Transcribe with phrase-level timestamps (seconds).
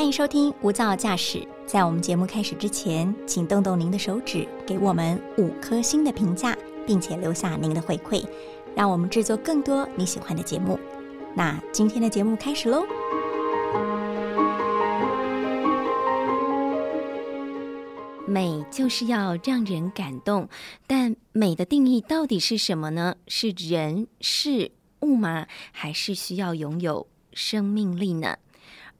[0.00, 1.38] 欢迎收听《无噪驾驶》。
[1.66, 8.24] 在我们节目开始之前，请动动您的手指，给我们五颗星的评价，并且留下您的回馈，
[8.74, 10.80] 让我们制作更多你喜欢的节目。
[11.34, 12.82] 那今天的节目开始喽！
[18.26, 20.48] 美就是要让人感动，
[20.86, 23.16] 但美的定义到底是什么呢？
[23.28, 25.46] 是人、是物吗？
[25.72, 28.38] 还是需要拥有生命力呢？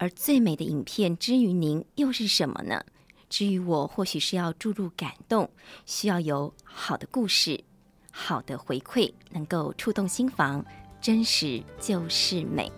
[0.01, 2.83] 而最美的影片之于您又是什么呢？
[3.29, 5.49] 至于我，或许是要注入感动，
[5.85, 7.63] 需要有好的故事、
[8.11, 10.65] 好的回馈，能够触动心房。
[11.03, 12.73] 真实就是美。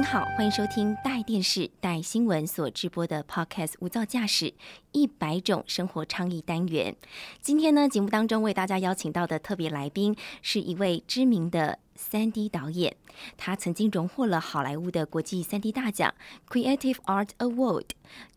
[0.00, 4.54] 您好，欢迎收听带电视、带新闻所直播的 Podcast《无噪驾驶
[4.92, 6.96] 一百种生活倡议单元》。
[7.42, 11.80] 今天呢，节目当中为大家邀请到的特别来宾是一位知名的。
[12.00, 12.96] 三 D 导演，
[13.36, 16.14] 他曾经荣获了好莱坞的国际三 D 大奖
[16.48, 17.84] Creative Art Award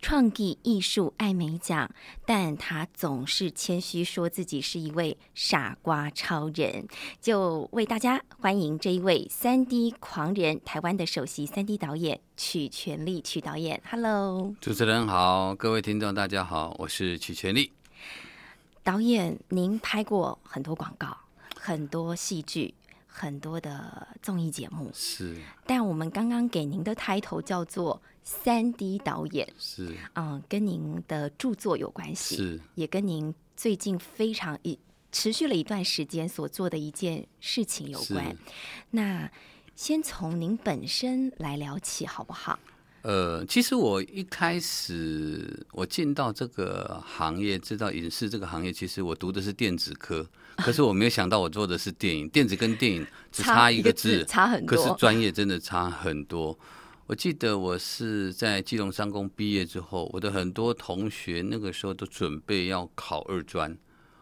[0.02, 1.90] 创意艺术艾美奖，
[2.26, 6.88] 但他总是谦虚说自己是一位傻瓜超人。
[7.22, 13.82] 就为大家欢迎这一位三 D 狂人，台湾的首席三 D 导演曲全力曲导演。
[13.90, 17.72] Hello，主持人好，各位听众大家好，我是曲全力
[18.84, 19.40] 导演。
[19.48, 21.16] 您拍过很多广告，
[21.56, 22.74] 很多戏剧。
[23.16, 34.80] 很多的综艺节目是，但我们刚刚给您的 title 叫做三 D 导演是，嗯，跟您的著作有关系，是，也跟您最近非常一
[35.12, 38.36] 持续了一段时间所做的一件事情有关。
[38.90, 39.30] 那
[39.76, 42.58] 先从您本身来聊起好不好？
[43.04, 50.28] 呃，其实我一开始我进到这个行业，知道影视这个行业，其实我读的是电子科。
[50.58, 54.78] 可是我没有想到，我做的是电影，电子跟电影只差一个字，差很多。
[54.78, 56.58] 可是专业真的差很多。
[57.06, 63.78] 我记得我是在基隆商工毕业之后，我的很多同学那个时候都准备要考二专，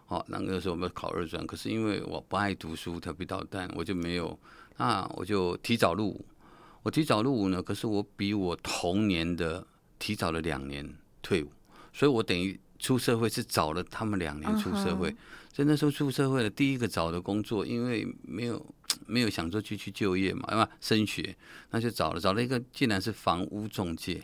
[0.08, 1.46] 哦，那个时候我们考二专。
[1.46, 4.38] 可是因为我不爱读书，调皮捣蛋，我就没有，
[4.78, 6.26] 那我就提早入伍。
[6.82, 9.66] 我提早入伍呢，可是我比我同年的
[10.00, 10.92] 提早了两年
[11.22, 11.52] 退伍，
[11.94, 15.16] 所以我等于出社会是早了他们两年出社会。
[15.66, 18.74] 那时候出社会了第一个找的工作，因为没有
[19.06, 20.70] 没有想说去去就业嘛，啊嘛？
[20.80, 21.36] 升学，
[21.72, 24.22] 那就找了找了一个，竟然是房屋中介。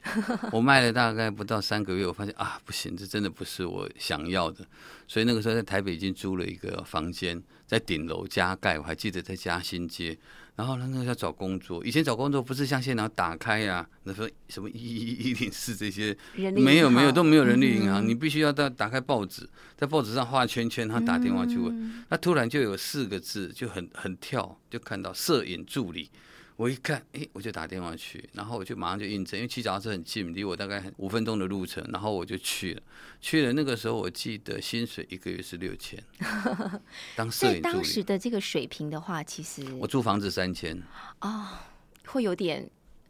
[0.52, 4.66] 我卖了大概不到三个月，我发现啊，不行，这真的不是我想要的。
[5.08, 10.18] 所以那个时候在台北已经租了一个房间，在顶楼加盖，我还记得在嘉兴街。
[10.58, 19.48] 然后呢，那个要找工作，以前找工作不是像现在打开呀，那说什么一一一零四这些，没有没有都没有人力银行，你必须要到打开报纸，
[19.78, 26.10] 在报纸上画圈圈，他打电话去问，那突然就有四个字就很很跳，就看到摄影助理。
[26.58, 32.82] 我一看，哎，我就打电话去，然后我就马上就印证，因为骑脚踏车很近，离我大概五分钟的路程，然后我就去了。
[33.22, 36.04] 去了那个时候，我记得薪水一个月是六千。
[37.16, 40.82] 当摄影当时的这个水平的话，其实我租房子三千。
[41.22, 41.48] 哦，
[42.08, 42.68] 会有点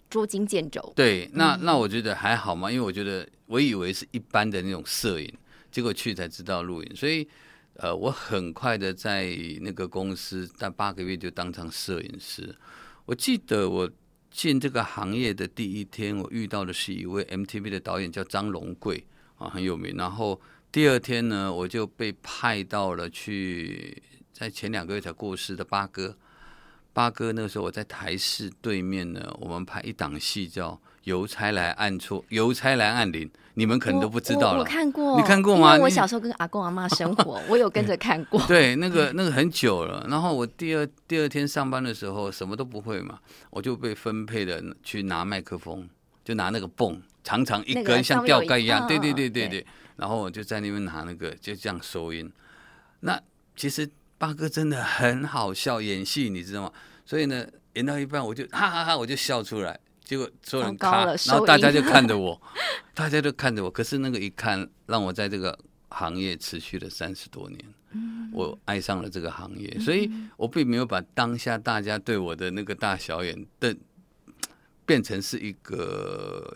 [0.09, 0.91] 捉襟见肘。
[0.93, 5.33] 对，那那我觉得还好嘛，因为我觉得我以为是一般的那种摄影，
[5.71, 7.25] 结果去才知道录影，所以
[7.75, 12.53] 呃，我很快的在那个公司，在八个月就当上摄影师。
[13.07, 13.89] 我记得我
[14.29, 19.01] 进这个行业的第一天，我遇到的是一位 MTV 的导演，叫张龙贵
[19.37, 19.95] 啊，很有名。
[19.95, 20.39] 然后
[20.73, 24.03] 第二天呢，我就被派到了去
[24.33, 26.17] 在前两个月才过世的八哥。
[26.91, 30.79] 八哥那个时候我在台视对面呢，我们拍一档戏叫。
[31.07, 34.59] 邮差来按错，邮差来按铃，你们可能都不知道了。
[34.59, 35.77] 我看过，你看过吗？
[35.77, 38.45] 我小时候跟阿公阿妈生活，我有跟着 看过。
[38.45, 40.05] 对，那个那个很久了。
[40.09, 43.19] 然后我第二第二天上班的时候，什么都不会嘛，
[43.51, 45.87] 我就被分配的去拿麦克风，
[46.25, 48.85] 就拿那个泵，长长一根像吊盖一样。
[48.85, 49.65] 对对对对对。
[49.95, 52.29] 然后我就在那边拿那个，就这样收音。
[52.99, 53.17] 那
[53.55, 56.71] 其实八哥真的很好笑，演戏你知道吗？
[57.05, 59.79] 所以呢，演到一半我就哈哈哈，我就笑出来。
[60.07, 62.41] 结果所有人看，然后大家就看着我，
[62.95, 63.69] 大家都看着我。
[63.69, 65.59] 可是那个一看，让我在这个
[65.89, 67.61] 行业持续了三十多年，
[68.31, 73.75] 我爱上了这个行业，所以我并没有把当下大家对我的那个大小眼的
[74.85, 76.55] 变成是一个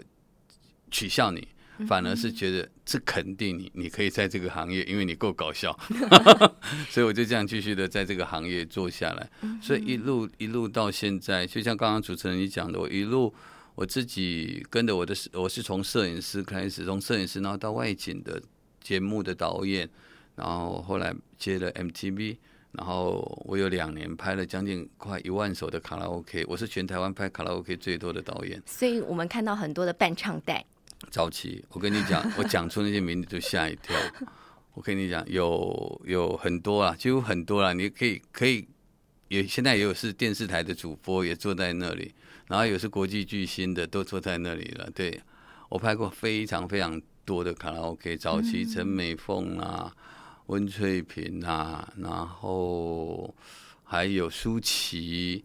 [0.90, 1.46] 取笑你。
[1.88, 5.78] 反而是觉得这肯定你，你可以在这个行业，因为你够搞笑，
[6.90, 9.30] 所以我就这样继续的在这个行业做下来。
[9.62, 13.34] 所以一路一路到现在，就像刚刚主持人你讲的，我一路
[13.76, 18.42] 我自己跟着我的，我是从摄影师开始，从摄影师然后到外景的
[18.82, 19.90] 节目的导演，
[20.36, 22.38] 然后后来接了 MTV，
[22.74, 28.62] 然后我有两年拍了将近快一万首的卡拉 OK，我是全台湾拍卡拉 OK 最多的导演。
[28.66, 30.66] 所以我们看到很多的伴唱带。
[31.10, 33.96] 早期，我跟你讲， 我讲出那些名字就吓一跳。
[34.74, 37.74] 我跟你讲，有有很多啊，几乎很多啦。
[37.74, 38.68] 你可以可以，
[39.28, 42.14] 也现在也有是电视台的主播也坐在那里，
[42.48, 44.90] 然后有是国际巨星的都坐在那里了。
[44.92, 45.22] 对
[45.70, 49.94] 我拍过非常非常多的卡拉 OK，早期陈美凤啊、
[50.46, 53.34] 温翠萍啊，然后
[53.84, 55.44] 还有舒淇，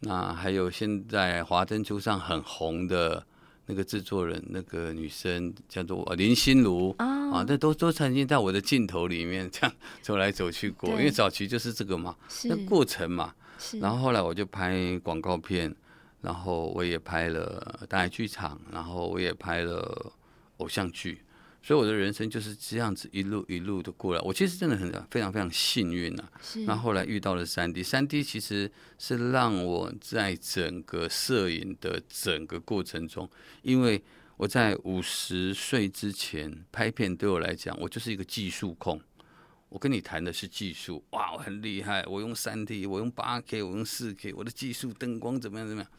[0.00, 3.26] 那还有现在华灯初上很红的。
[3.72, 12.14] 那个制作人，那个女生叫做林心如啊，那都都曾经在我的镜头里面这样走来走去过，因为早期就是这个嘛，
[12.44, 13.32] 那过程嘛。
[13.80, 15.74] 然后后来我就拍广告片，
[16.20, 20.12] 然后我也拍了大爱剧场，然后我也拍了
[20.58, 21.22] 偶像剧。
[21.62, 24.20] 所以我的人生就是这样子一路一路的过来。
[24.22, 26.28] 我其实真的很非常非常幸运呐。
[26.66, 33.30] 那后来遇到了三 D，三 D 其实是让我在整个摄影的整个过程中，
[33.62, 34.02] 因为
[34.36, 39.00] 我在五十岁之前拍片，对我来讲，我就是一个技术控。
[39.68, 45.90] 我跟你谈的是技术，哇，我很厉害，我用三 D，我用八 K，我用四 K，我的技术灯光怎么样怎么样。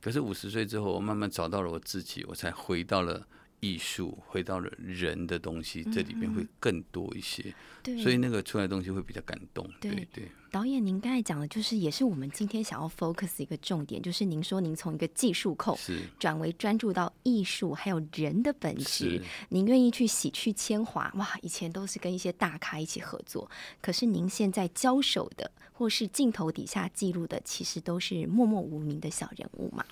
[0.00, 3.26] 可是五十岁之后，我慢慢找到了我自己，我才回到了。
[3.62, 9.64] 艺术回到了人的东西，这里面会更多一些，对所以那个出来的东西会比较感动。
[9.80, 15.78] 对对，导演，您刚才讲的，就是也是我们今天想要 focus 一个重点，就是您说您从一个技术控
[16.18, 21.12] 转为专注到艺术还有人的本质，您愿意去洗去铅华。
[21.14, 23.48] 哇，以前都是跟一些大咖一起合作，
[23.80, 29.84] 可是您现在交手的或是镜头底下记录的，其实都是默默无名的小人物嘛。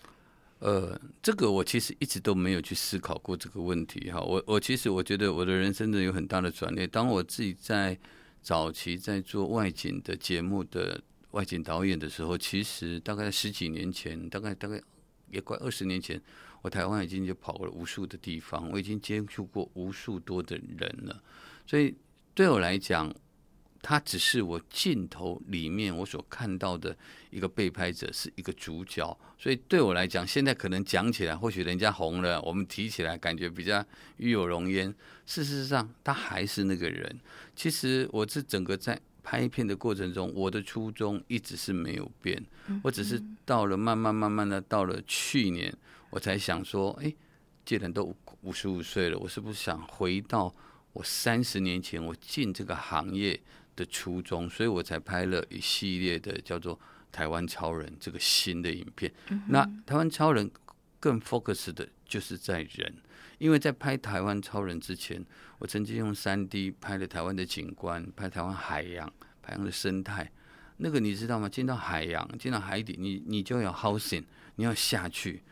[0.60, 4.20] 呃，这个我其实一直都没有去思考过这个问题哈。
[4.20, 6.86] 我我其实我觉得我的人生的有很大的转捩。
[6.86, 7.98] 当我自己在
[8.42, 14.78] 早期在做外景的节目的外景导演的时候，其实大概十几年前，大概大概
[15.30, 16.20] 也快二十年前，
[16.60, 21.22] 我台湾已经就跑过了无数的地方，我已经接触过无数多的人了。
[21.66, 21.94] 所以
[22.34, 23.10] 对我来讲，
[23.82, 26.96] 他只是我镜头里面我所看到的
[27.30, 29.18] 一个被拍者，是一个主角。
[29.38, 33.82] 所以对我来讲，现在可能讲起来，或许人家红了，我们提起来感觉比较
[34.18, 34.94] 与有容焉。
[35.24, 37.18] 事实上，他还是那个人。
[37.56, 42.44] 其实我这整个在拍片的过程中，我的初衷一直是没有变。
[42.82, 45.74] 我只是到了慢慢慢慢的到了去年，
[46.10, 47.10] 我才想说，哎，
[47.64, 50.54] 既然都五十五岁了，我是不是想回到
[50.92, 53.40] 我三十年前我进这个行业？
[53.80, 56.76] 的初衷，所以我才拍了一系列的叫做
[57.10, 59.10] 《台湾超人》这个新的影片。
[59.48, 60.46] 那《台湾超人》
[61.00, 62.94] 更 focus 的就是在人，
[63.38, 65.24] 因为在拍《台湾超人》之前，
[65.58, 69.10] 我曾经用三 D 拍了台湾的景观，拍台湾海洋、
[69.40, 70.30] 海洋的生态。
[70.76, 71.48] 那个你知道吗？
[71.48, 74.24] 进到海洋，进到海底，你你就要 housing，
[74.56, 75.42] 你要下去。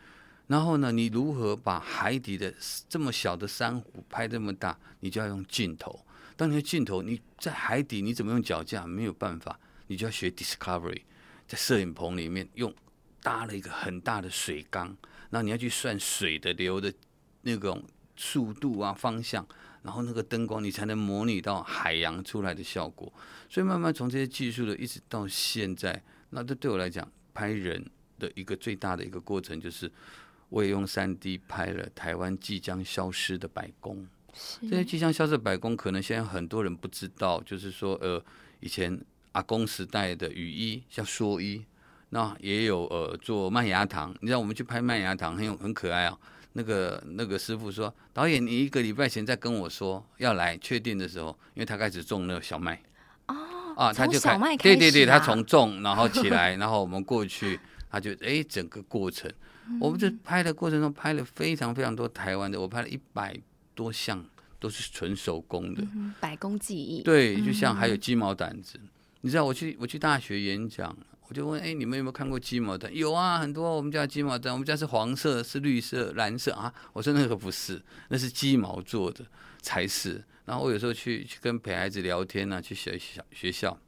[0.47, 2.53] 然后呢，你如何把海底的
[2.87, 4.77] 这么小的珊瑚拍这么大？
[4.99, 6.05] 你就要用镜头。
[6.39, 8.87] 当你的镜头你在海底，你怎么用脚架？
[8.87, 11.01] 没有办法，你就要学 Discovery，
[11.45, 12.73] 在摄影棚里面用
[13.21, 14.95] 搭了一个很大的水缸，
[15.31, 16.93] 然后你要去算水的流的
[17.41, 17.83] 那种
[18.15, 19.45] 速度啊、方向，
[19.83, 23.11] 然后那个灯光你才能模拟到海洋出来的效果。
[23.49, 27.85] 所以慢慢从这些技术的一直到现在，那这对我来讲拍人
[28.17, 29.91] 的一个最大的一个过程，就是
[30.47, 34.07] 我也用三 D 拍了台湾即将消失的白宫。
[34.61, 38.23] 这些即将消失的白宫，可能现在很多人不知道，就是说，呃，
[38.59, 38.99] 以前
[39.31, 41.65] 阿公时代的雨衣叫蓑衣，
[42.09, 44.15] 那也有呃做麦芽糖。
[44.21, 46.17] 你知道我们去拍麦芽糖很有很可爱啊。
[46.53, 52.81] 那个那个师傅说，导演你一个礼拜前再跟我说要来确定的时候，因为他开始种那个小麦
[53.27, 53.35] 哦，
[53.77, 57.59] 啊，他就开对对对，他从种然后起 来，然后我们过去，
[57.91, 59.31] 他就哎整个过程，
[59.79, 63.39] 我们这拍的过程中拍了非常非常多台湾的，我拍了一百。
[63.79, 64.25] 多项
[64.59, 65.81] 都是纯手工的，
[66.19, 67.01] 百工技艺。
[67.01, 68.77] 对，就像还有鸡毛掸子。
[69.21, 70.93] 你知道，我去我去大学演讲，
[71.29, 72.89] 我就问：哎，你们有没有看过鸡毛掸？
[72.91, 73.73] 有啊，很多。
[73.77, 76.73] 我们家鸡毛掸，我们家是黄色、是绿色、蓝色啊。
[76.91, 79.25] 我说那个不是，那是鸡毛做的
[79.61, 80.21] 才是。
[80.43, 83.79] 然后我有时候去去跟陪孩子聊天呢，去学校学校，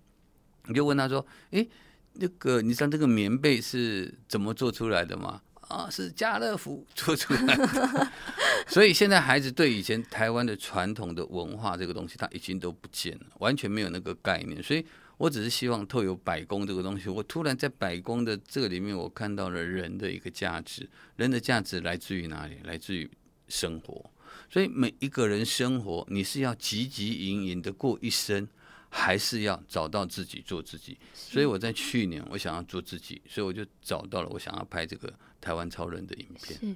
[0.67, 1.67] 你就问他说：哎，
[2.13, 5.41] 那个你知道这个棉被是怎么做出来的吗？
[5.71, 8.11] 啊，是家乐福做出来的，
[8.67, 14.61] 所以现在孩子对以前台湾的传统的文化这个东西，他已经都不见了，完全没有那个概念。
[14.61, 14.85] 所以
[15.17, 20.89] 我只是希望透有百工这个东西，我突然在百工的这个里面，我看到了人的一个价值。
[21.15, 22.57] 人的价值来自于哪里？
[22.63, 23.09] 来自于
[23.47, 24.03] 生活。
[24.49, 28.47] 所以每一个人生活，你是要汲汲营营的过一生，
[28.89, 30.97] 还是要找到自己做自己？
[31.13, 36.57] 所以我在去年我想要做自己，所以我就找到了我想要拍这个台湾超人的影片。
[36.59, 36.75] 是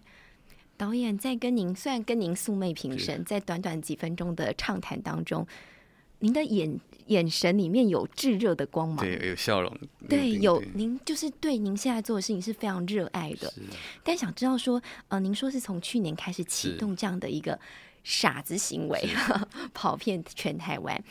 [0.77, 5.47] 导演在跟您，虽然跟您素昧平生，在短短几分钟的畅谈当中，
[6.19, 8.97] 您的眼眼神里面有炙热的光芒。
[8.97, 9.73] 对，有笑容。
[10.09, 13.53] 对，有您就是对您现在做的事情是非常热爱的。
[14.03, 17.57] 但想知道说，呃，您说是从去年开始启动这样的一个
[18.03, 19.01] 傻子行为，
[19.73, 21.01] 跑遍全台湾，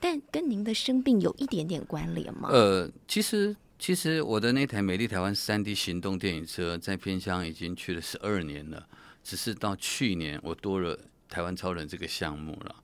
[0.00, 2.48] 但跟您的生病有一点点关联吗？
[2.50, 8.86] 呃，其实其实我的那台美丽台湾三 D 行动电影车在偏乡已经去了十二年了，
[9.24, 12.76] 只是到去年我多了台湾超人这个项目了。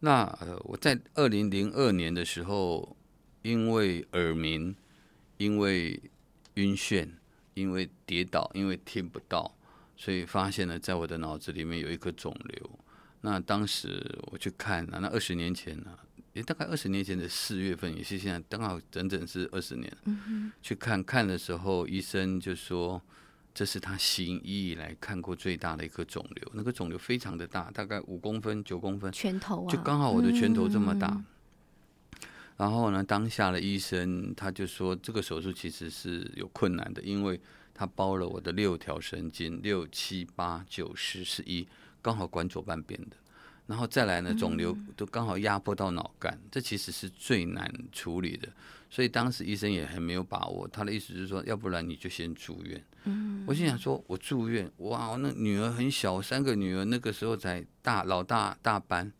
[0.00, 2.94] 那呃，我在二零零二年的时候，
[3.40, 4.76] 因为耳鸣，
[5.38, 5.98] 因为
[6.56, 7.08] 晕眩，
[7.54, 9.56] 因为跌倒，因为听不到，
[9.96, 12.78] 所以发现了在我的脑子里面有一颗肿瘤。
[13.22, 15.98] 那当时我去看啊，那二十年前呢、
[16.34, 19.90] 也大概二十年前的四月份，也是现在刚好整整是二十年。
[20.60, 23.00] 去看看的时候，医生就说
[23.54, 31.08] 这是他行医以来看过最大的一颗肿瘤，那个肿瘤非常的大，大概五公分、九公分，拳头啊，就刚好我的拳头这么大。
[31.08, 31.24] 嗯
[32.56, 37.40] 然后呢，当下的医生他就说，这个手术其实是有困难的，因为
[37.74, 41.66] 他包了我的六条神经，六七八九十十一，
[42.00, 43.16] 刚好管左半边的。
[43.66, 48.48] 然后再来呢，肿瘤都刚好压迫到脑干，这其实是最难处理的。
[48.90, 52.84] 所以当时医生也很没有把握，他的意思是说，要不然你就先住院。
[53.04, 59.12] 嗯我心想说，我住院，哇，那女儿很小，三个女儿那个时候才大，老大大班，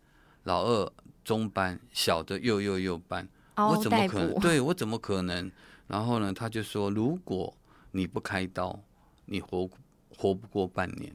[0.45, 0.93] 老二
[1.25, 4.35] 中班，小的又又又班，我怎么可能？
[4.35, 5.51] 哺对我怎么可能？
[5.89, 7.55] 然后呢，他就说，如果
[7.91, 8.79] 你不开刀，
[9.27, 9.69] 你活
[10.17, 11.15] 活不过半年，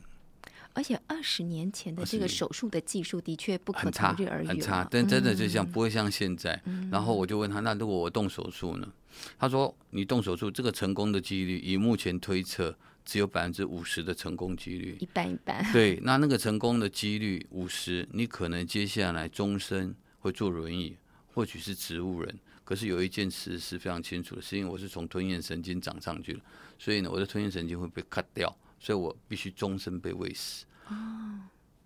[0.79, 6.57] 而且二十年前的这个手术的技术的确不可同日而语很差了，但真的就嗯像不会像现在。
[6.89, 8.87] 然后我就问他，那如果我动手术呢？
[9.37, 14.95] 他说，你动手术这个成功的几率，以目前推测只有百分之五十的成功几率。
[15.01, 20.95] 一半一半，对，那那个成功的几率五十，你可能接下来终身会坐轮椅，
[21.33, 22.39] 或许是植物人。
[22.63, 26.39] 可是有一件事是非常清楚的，是因为我是从吞咽神经长上去的，
[26.77, 30.63] 所以呢，我的吞咽神经会被 cut 掉，所以我必须终身被喂食。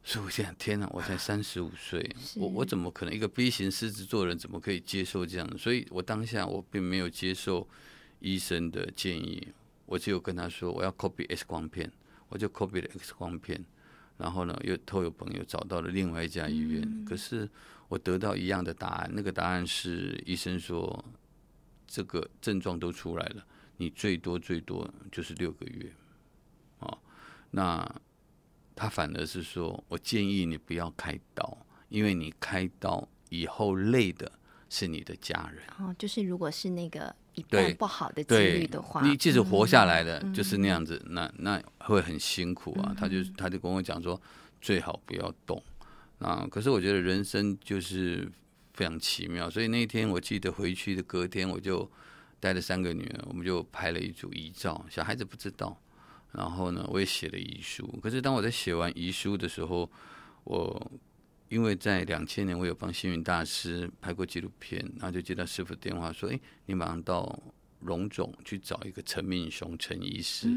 [0.06, 5.58] 所以我现在天哪，我才三十五岁，我我怎么可能一个 B 型狮子座人怎么可以接受这样？
[5.58, 7.66] 所以我当下我并没有接受
[8.20, 9.48] 医生的建议，
[9.86, 11.90] 我只有跟他说我要 copy X 光片，
[12.28, 13.64] 我就 copy 了 X 光片，
[14.18, 17.50] 然后呢又透有朋友找到了另外一家医院，可是
[17.88, 21.06] 我得到一样的答案，那个答案是医生说
[21.88, 23.46] 这个症状都出来了，
[23.78, 25.94] 你最多最多就是六个月，
[26.80, 26.98] 哦，
[27.52, 27.90] 那。
[28.76, 31.58] 他反而是说，我建议你不要开刀，
[31.90, 34.32] 因为你开刀以后累的
[34.70, 35.64] 是你的家人。
[35.80, 42.96] 哦，就是如果是那个一对半不好的几率的话，你即使活下来嗯，就是那样子，那那会很辛苦啊。
[42.98, 44.20] 他就他就跟我讲说，
[44.62, 45.62] 最好不要动。
[46.20, 48.32] 啊，可是我觉得人生就是
[48.74, 51.90] 非常奇妙，所以那一天我记得回去的隔天，我就
[52.40, 55.78] 带了三个女儿，我们就拍了一组遗照，小孩子不知道。
[56.34, 57.88] 然后呢，我也写了遗书。
[58.02, 59.90] 可是当我在写完遗书的时候，
[60.44, 60.92] 我
[61.50, 67.40] 因为在两千年我有帮星云大师拍过纪录片，然后就接到师傅电话说：“哎，你马上到
[67.80, 70.48] 荣总去找一个陈敏雄陈医师。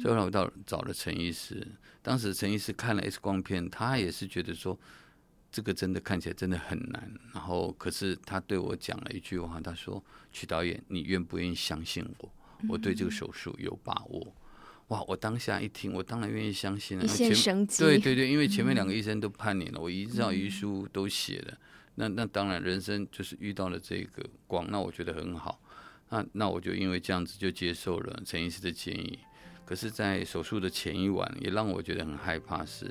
[0.00, 1.66] 所以后来我到找了陈医师，
[2.00, 4.78] 当时陈医师看了 X 光片，他也是觉得说
[5.52, 7.12] 这个真的看起来真的很难。
[7.34, 12.32] 然后可是他对我讲了一句话，他说：“曲导演，你愿不愿意相信我？
[12.70, 14.34] 我对这个手术有把握。”
[14.88, 15.02] 哇！
[15.06, 17.04] 我当下一听，我当然愿意相信了。
[17.04, 21.58] 一线因为前生机对对对，因为前面两个医生都判你了，我遗照遗书都写了，
[21.96, 25.60] 那那当然人生就是遇到了这个光，那我觉得很好。
[26.10, 29.18] 那那我就因为这样子就接受了陈医师的建议。
[29.66, 32.90] 可是，在手术的前一晚，也让我觉得很害怕是，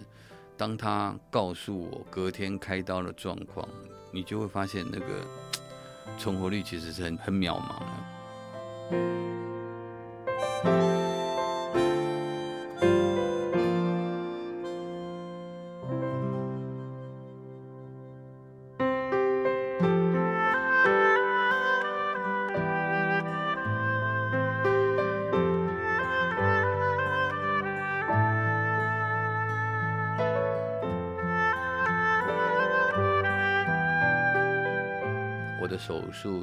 [0.56, 3.68] 当他告诉我隔天开刀的状况，
[4.12, 5.26] 你就会发现那个
[6.20, 7.88] 存活率其实是很很渺茫的。
[10.64, 11.07] 我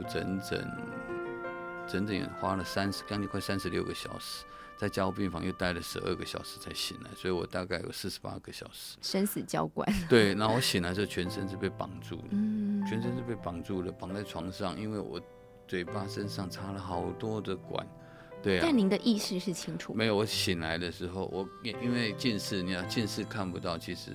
[0.09, 0.59] 整整
[1.87, 4.45] 整整花了三十，将近快三十六个小时。
[4.77, 8.97] 在加护病房又待了十二个小时才醒来，所以我大概有四十八个小时。
[9.01, 9.89] 生死交关。
[10.09, 15.21] 对，然后我醒来之后，全身是被绑住的，嗯，全身是被绑住了，绑在床上，因为我
[15.69, 17.87] 嘴巴身上插了好多的管。
[18.43, 19.95] 对啊但，您的意识是清楚。
[19.95, 24.11] 没有，我醒来的时候，我因因为近视，你要近视看不到，其实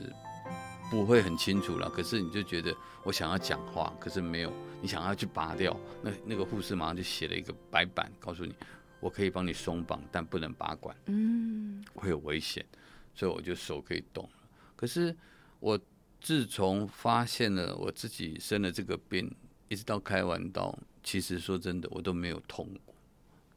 [0.89, 1.89] 不会很清楚了。
[1.89, 8.53] 可是你就觉得我想要讲话，可是没有，你想要去拔掉，那那个护士马上就写了一个白板，告诉你，
[8.99, 12.65] 我可以帮你松绑，但不能拔管，嗯，会有危险，
[13.13, 14.31] 所以我就手可以动了。
[14.75, 15.15] 可是
[15.59, 15.79] 我
[16.19, 19.33] 自从发现了我自己生了这个病，
[19.67, 22.95] 一直到开完刀，其实说真的，我都没有痛过，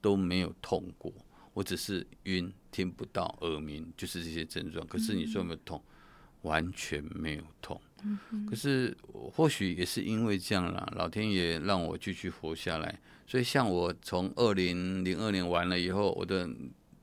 [0.01, 1.13] 都没有痛过。
[1.55, 4.87] 我只是晕、听不到、耳鸣，就是这些症状。
[4.87, 5.83] 可是你说有没有痛？
[6.43, 7.81] 完全没有痛。
[8.49, 8.97] 可是
[9.33, 13.01] 或许也是因为这样啦，老天爷让我继续活下来。
[13.27, 16.49] 所以像我从二零零二年完了以后，我的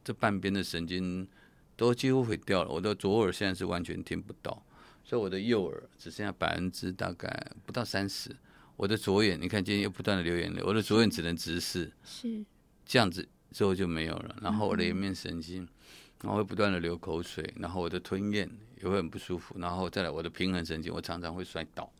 [0.04, 1.28] 这半边的神经
[1.76, 4.64] 都几乎毁掉了，我的左耳现在是完全听不到，
[5.04, 8.36] 所以我的右耳只剩下百分之大概不到三十。
[8.76, 12.46] 我的左眼，你看今天又不断的流眼泪，我的左眼只能直视，是
[12.86, 14.36] 这样子之后就没有了。
[14.42, 15.68] 然后我的颜面神经，
[16.22, 18.50] 然后会不断的流口水，然后我的吞咽
[18.82, 21.92] 也会很不舒服，然后再来我的平衡神经，我常常会摔倒，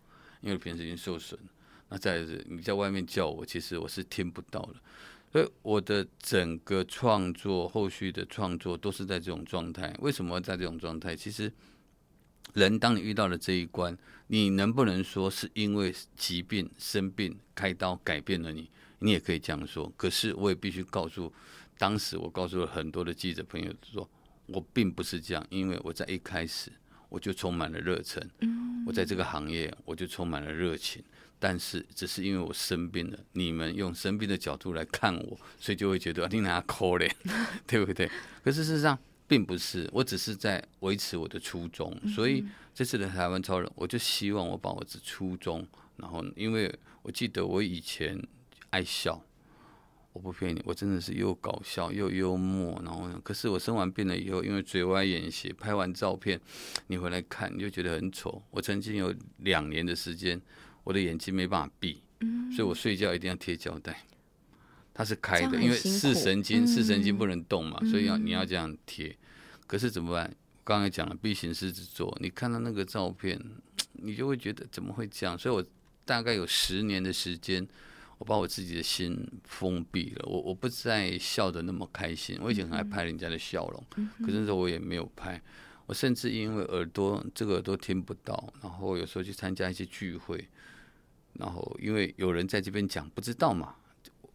[0.42, 1.40] 因为平衡神经受损。
[1.90, 4.76] 那再来是你在外面叫我，其实我是听不到的。
[5.32, 9.96] 所以我的整个创作，后续的创作都是在这种状态。
[10.00, 11.16] 为什么在这种状态？
[11.16, 11.52] 其实
[12.54, 13.98] 人当你遇到了这一关，
[14.28, 18.70] 你能不能说是因为疾病生病开刀改变了你？
[19.00, 19.92] 你也可以这样说。
[19.96, 21.32] 可是我也必须告诉，
[21.80, 24.08] 当时我告诉了很多的记者朋友说，
[24.48, 26.70] 我并不是这样，因为我在一开始
[27.08, 28.22] 我就充满了热忱，
[28.86, 31.02] 我在这个行业我就充满了热情。
[31.42, 37.10] 但是只是因为我生病了，你们用生病的角度来看我，所以就会觉得你拿抠嘞，
[37.66, 38.12] 对不对？
[38.44, 41.98] 可是事实上并不是，我只是在维持我的初衷。
[42.10, 42.44] 所以
[42.76, 46.70] 这次的台湾超人，我就希望我把我的初衷，然后因为
[47.04, 48.22] 我记得我以前
[48.72, 49.24] 爱笑，
[50.14, 56.40] 我不骗你，我真的是又搞笑又幽默，然后可是我生完病了以后，因为嘴歪眼斜，拍完照片
[56.88, 58.42] 你回来看，你就觉得很丑。
[58.52, 60.42] 我曾经有两年的时间。
[60.86, 62.02] 我的眼睛没办法闭，
[62.56, 64.06] 所以我睡觉一定要贴胶带，
[64.92, 69.16] 它是开的，因为视神经视神经不能动嘛，所以要你要这样贴。
[69.68, 70.36] 可是怎么办？
[70.64, 73.40] 刚才讲了 B 型狮子座，你看到那个照片，
[74.02, 75.38] 你就会觉得怎么会这样？
[75.38, 75.64] 所以我
[76.06, 77.68] 大概有十年的时间，
[78.20, 82.38] 我把我自己的心封闭了，我我不再笑得那么开心。
[82.42, 83.84] 我以前很爱拍人家的笑容，
[84.20, 85.42] 可是那时候我也没有拍。
[85.88, 90.48] 我甚至因为耳朵这个耳朵听不到，然后有时候去参加一些聚会。
[91.34, 93.76] 然后，因为有人在这边讲，不知道嘛，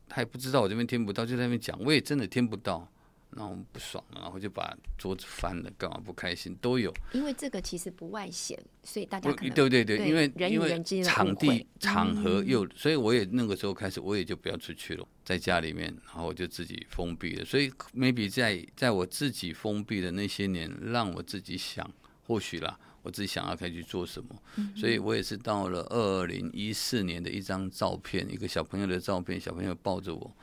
[0.09, 2.90] 他也不知道我这边听不到，就在那边讲，我也真的听不到，
[3.37, 6.92] 然后不爽，然后就把桌子翻了，干嘛不开心都有。
[7.12, 17.44] 因为这个其实不外显，所以大家可能对对对，因为人与人之间的场地场合嗯又，所以我也那个时候开始，我也就不要出去了，在家里面，然后我就自己封闭了。
[17.44, 21.90] 所以 maybe 在在我自己封闭的那些年，让我自己想，
[22.27, 22.79] 或许啦。
[23.05, 24.35] 我自己想要可以去做什么，
[24.75, 30.35] 所以我也是到了二零一四年的一张照片，一个小朋友的照片，小朋友抱着我，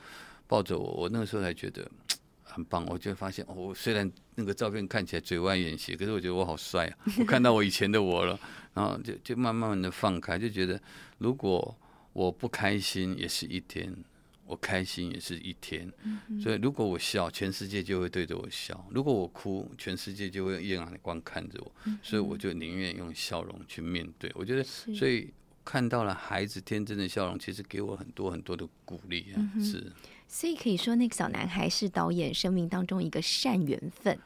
[0.45, 1.89] 抱着我，我那个时候才觉得
[2.51, 2.85] 很棒。
[2.87, 6.97] 我就发现，哦，我虽然那个照片看起来嘴歪眼斜，可是我觉得我好帅啊！
[7.19, 8.39] 我看到我以前的我了，
[8.73, 10.79] 然后就就慢慢的放开，就觉得
[11.17, 11.75] 如果
[12.13, 13.95] 我不开心也是一天，
[14.45, 15.89] 我开心也是一天。
[16.41, 21.71] 所以如果我笑，全世界就会对着我笑；如果我哭，全世界就会眼光看着我。
[22.03, 24.29] 所以我就宁愿用笑容去面对。
[24.35, 25.33] 我觉得，所以
[25.63, 29.37] 看到了孩子天真的笑容，其实给我很多很多的鼓励啊！
[29.61, 29.91] 是，
[30.27, 34.17] 所以可以说那个小男孩是导演生命当中一个善缘分。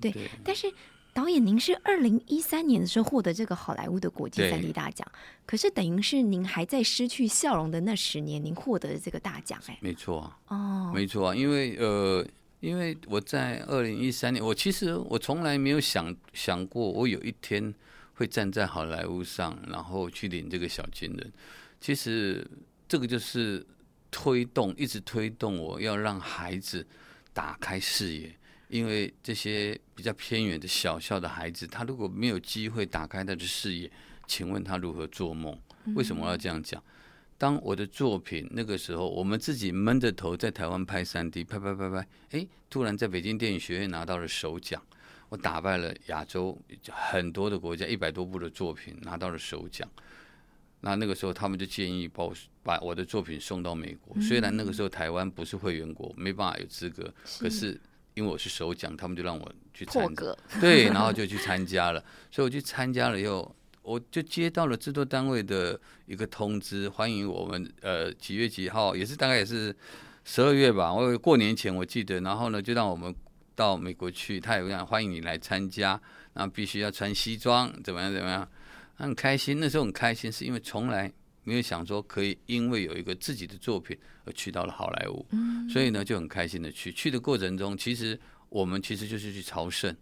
[0.00, 0.72] 对，对但是
[1.12, 5.04] 导演，您是二零一三年的时候获得这个好莱坞的国际对三 D 大奖，
[5.44, 10.38] 可是等于是您还在失去笑容的那十年，您获得了这个大奖，哎，没错啊。
[10.46, 12.24] 哦，没错啊，因为呃，
[12.60, 17.74] 因为我在二零一三年，我其实我从来没有想想过，我有一天
[18.18, 21.32] 会站在好莱坞上，然后去领这个小金人。
[21.80, 22.44] 其实
[22.88, 23.64] 这个就是
[24.10, 26.84] 推动，一直推动我要让孩子
[27.32, 28.34] 打开视野。
[28.68, 33.90] 因为这些比较偏远的小校的孩子，他如果没有机会打开他的视野，
[34.26, 35.56] 请问他如何做梦？
[35.94, 36.82] 为什么要这样讲？
[37.38, 44.82] 当我的作品那个时候，我们自己闷着头在台湾拍三 D，拍拍拍拍，哎，突然在北京电影学院拿到了首奖，
[45.28, 46.58] 我打败了亚洲
[46.90, 49.88] 很多的国家一百多部的作品，拿到了首奖。
[50.80, 54.16] 那那个时候，他们就建议把我把我的作品送到美国。
[54.22, 57.78] 虽然那个时候台湾不是会员国，没办法有资格，可是
[58.14, 62.02] 因为我是首奖，他们就让我去参加，对，然后就去参加了。
[62.30, 69.74] 所以我去参加了以后，我就接到了制作单位的一个通知，欢迎我们呃几月几号，也是大概也是
[70.24, 73.12] 十二月吧，我过年前我记得，然后呢就让我们
[73.58, 76.00] 到美国去，他也讲欢迎你来参加，
[76.34, 78.48] 那必须要穿西装，怎么样怎么样，
[78.94, 79.58] 很开心。
[79.58, 85.26] 那时候很开心，是因为从来没有想说可以因为有一个自己的作品而去到了好莱坞，
[85.68, 86.92] 所以呢就很开心的去。
[86.92, 88.16] 去的过程中，其实
[88.48, 89.92] 我们其实就是去朝圣。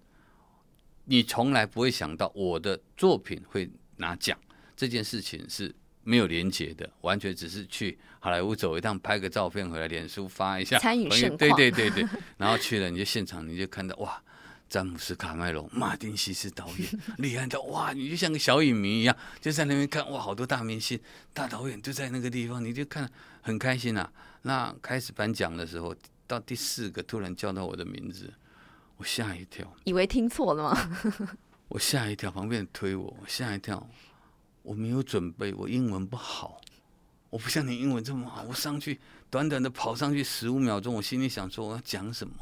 [1.07, 4.39] 你从来不会想到我的作品会拿奖
[4.77, 5.75] 这件事情是
[6.07, 12.07] 没有连接的，完全只是去好莱坞走一趟，拍个照片回来，脸书发一下，参与盛况对对对，
[12.39, 14.23] 然后去了你就现场你就看到哇。
[14.69, 16.89] 詹姆斯·卡麦隆、马丁·西斯导演
[17.19, 17.93] 厉害的哇！
[17.93, 20.99] 你就像个小影迷一样，就在那边看哇，好多大明星、
[21.33, 23.09] 大导演就在那个地方，你就看
[23.43, 24.13] 很开心啊。
[24.43, 25.95] 那开始颁奖的时候，
[26.27, 28.35] 到第四个突然叫到我的名字，
[28.97, 29.73] 我吓一跳。
[29.85, 30.99] 以为听错了吗？
[31.71, 33.89] 我吓一跳，旁边人推我，我吓一跳，
[34.67, 36.61] 我没有准备，我英文不好，
[37.31, 38.99] 我不像你英文这么好，我上去
[39.31, 42.35] 短短的跑上去十五秒钟，我心里想说我要讲什么，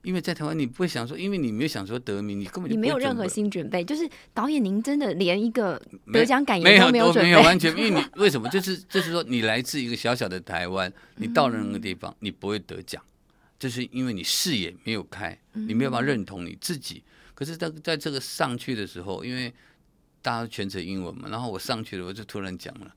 [0.00, 5.80] 因为在台湾你不会想说，因为你没有想说得名，你根本就你没有任何心准备，就是导演您真的连一个
[6.10, 8.48] 得奖感言都没有都没有准备，完全，因为你 为什么？
[8.48, 13.02] 就是就是说，你来自一个小小的台湾，你到了那个地方，你不会得奖，
[13.58, 17.02] 就是因为你视野没有开，你没有办法认同你自己。
[17.34, 19.52] 可是，在在这个上去的时候，因为
[20.24, 22.90] 大家都全程英文嘛，然后我上去了，我就突然讲了，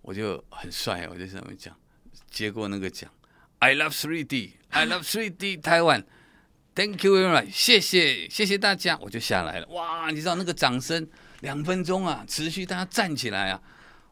[0.00, 1.76] 我就很帅，我就在上面讲，
[2.30, 3.10] 接过那个奖
[3.58, 6.02] ，I love 3D，I love 3D 台湾。
[6.74, 9.66] Thank you very much，谢谢谢谢大家，我就下来了。
[9.68, 11.06] 哇，你知道那个掌声
[11.40, 13.60] 两分钟啊，持续大家站起来啊，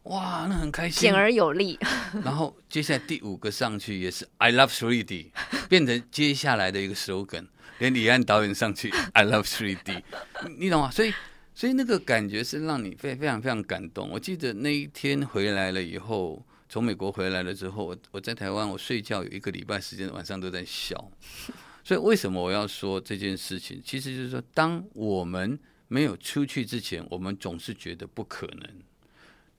[0.03, 1.15] 哇，那很开心简。
[1.15, 1.79] 而有力。
[2.23, 5.31] 然后接下来第五个上去也是 I love 3D，
[5.67, 7.47] 变成接下来的一个 slogan，
[7.79, 10.03] 连李安导演上去 I love 3D，
[10.47, 10.91] 你你懂吗？
[10.91, 11.11] 所以
[11.55, 14.09] 所以那个感觉是让你非非常非常感动。
[14.09, 21.11] 我记得那一天回来了以后，从美国回来了之后，我我在台湾我睡觉有一个礼拜时间晚上都在笑。
[21.83, 23.81] 所以为什么我要说这件事情？
[23.83, 28.69] 其实就是说，当我们没有出去之前，我们总是觉得不可能。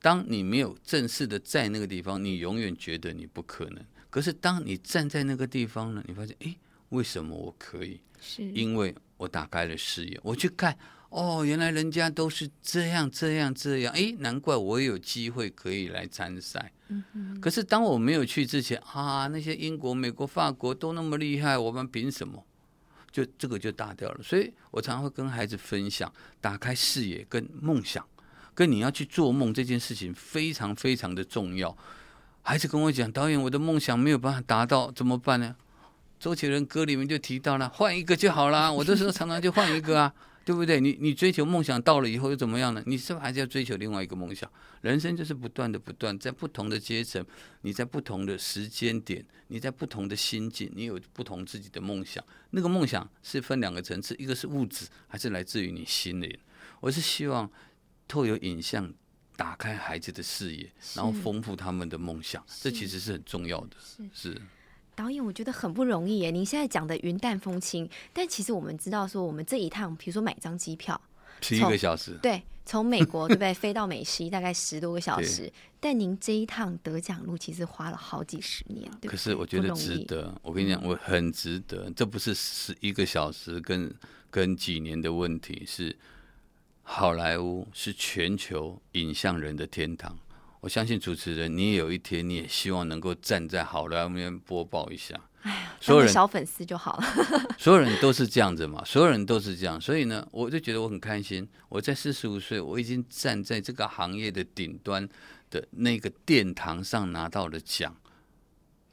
[0.00, 3.84] 当你没有正式的在那个地方，你永远觉得你不可能。
[4.10, 6.56] 可是当你站在那个地方呢，你发现，诶，
[6.88, 8.00] 为什么我可以？
[8.20, 10.76] 是因为我打开了视野，我去看，
[11.14, 16.72] 哦，原来人家都是这样这样这样，诶，难怪我也有机会可以来参赛。
[17.40, 22.44] 可是当我没有去之前啊，那些英国、美国、法国都那么厉害，我们凭什么？
[23.12, 24.20] 就这个就大掉了。
[24.24, 28.04] 所以我常常会跟孩子分享，打开视野跟梦想，
[28.52, 31.76] 跟你要去做梦这件事情非常非常的重要。
[32.42, 35.54] 孩子跟我讲，导演，我的梦想没有办法达到，怎么办呢？
[36.18, 38.72] 周杰伦歌里面就提到了，换一个就好啦。
[38.72, 40.12] 我这时候常常就换一个啊，
[40.44, 40.80] 对不对？
[40.80, 42.82] 你你追求梦想到了以后又怎么样呢？
[42.86, 44.50] 你是不是还是要追求另外一个梦想？
[44.82, 47.24] 人生就是不断的不断，在不同的阶层，
[47.62, 52.22] 你在不同的时间点，你在不同的心境，你有不同自己的梦想。
[52.50, 56.38] 那个梦想是分两个层次，一个是物质，还是来自于你心灵。
[56.80, 57.50] 我是希望
[58.06, 58.92] 透过影像
[59.36, 63.76] 打开孩子的视野，然后丰富他们的梦想，这其实是很重要的。
[64.12, 64.38] 是
[64.94, 66.30] 导演，我觉得很不容易耶。
[66.30, 71.00] 您现在讲的云淡风轻，但其实我们知道说，我们这一趟，比如说买张机票，
[71.40, 80.34] 十一个小时，对，从美国对不对， 飞到美西大概十多个小时，但您这一趟得奖路其实花了好几十年，对对可是我觉得值得。
[80.42, 81.90] 我跟你讲，我很值得。
[81.94, 83.92] 这不是十一个小时跟
[84.30, 85.96] 跟几年的问题，是
[86.82, 90.18] 好莱坞是全球影像人的天堂。
[90.64, 94.10] 我相信主持人，你也有一天你也希望能够站在好莱坞
[94.46, 95.14] 播报一下。
[95.42, 97.04] 哎呀所有人小粉丝就好了。
[97.60, 101.46] 所有人都是这样子嘛，所有人都是这样，所以呢，我就觉得我很开心。
[101.68, 105.06] 我在四十五岁，我已经站在这个行业的顶端
[105.50, 107.94] 的那个殿堂上拿到了奖。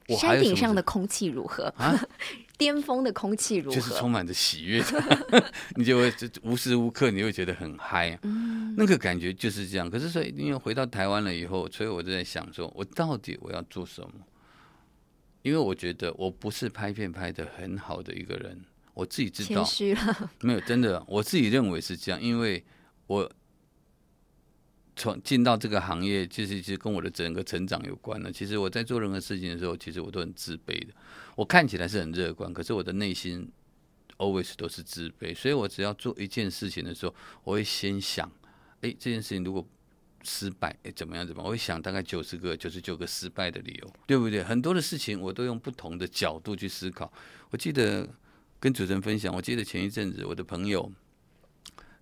[0.10, 1.74] 我还山顶上的空气如何？
[1.78, 1.98] 啊？
[2.62, 3.76] 巅峰的空气如何？
[3.76, 4.84] 就是充满着喜悦，
[5.76, 9.90] 你就会就无时无刻你会觉得很嗨、嗯那个感觉就是这样。
[9.90, 14.12] 可是所以因为回到台湾了以后，所以我就在想说，我到底我要做什么？
[15.42, 19.68] 因为我觉得我不是拍片拍的很好的一个人，我自己知道，
[20.42, 22.64] 没有真的，我自己认为是这样，因为
[23.08, 23.30] 我
[24.96, 28.32] 从进到这个行业，其实其实跟我的整个成长有关的。
[28.32, 30.94] 其实我在做任何事情的时候，其实我都很自卑的。
[31.36, 33.50] 我看起来是很乐观，可是我的内心
[34.18, 35.34] always 都是自卑。
[35.36, 38.30] 所以我只要做一件事情的时候，我会先想，
[38.82, 39.66] 诶，这件事情如果
[40.24, 41.46] 失败，诶，怎么样怎么样？
[41.46, 44.44] 我会想大概九十个、九十九个失败的理由，对不对？
[44.44, 47.12] 很多的事情我都用不同的角度去思考。
[47.50, 48.08] 我记得
[48.60, 50.92] 跟主持人分享，我记得前一阵子我的朋友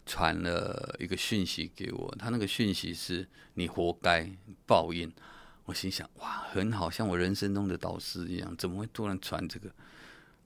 [0.06, 4.30] 传了一个讯息给我，他那个讯息是“你活该
[4.66, 5.12] 报应”。
[5.70, 9.70] 我心想，哇，很好，像我人生中的导师一样，怎么会突然传这个？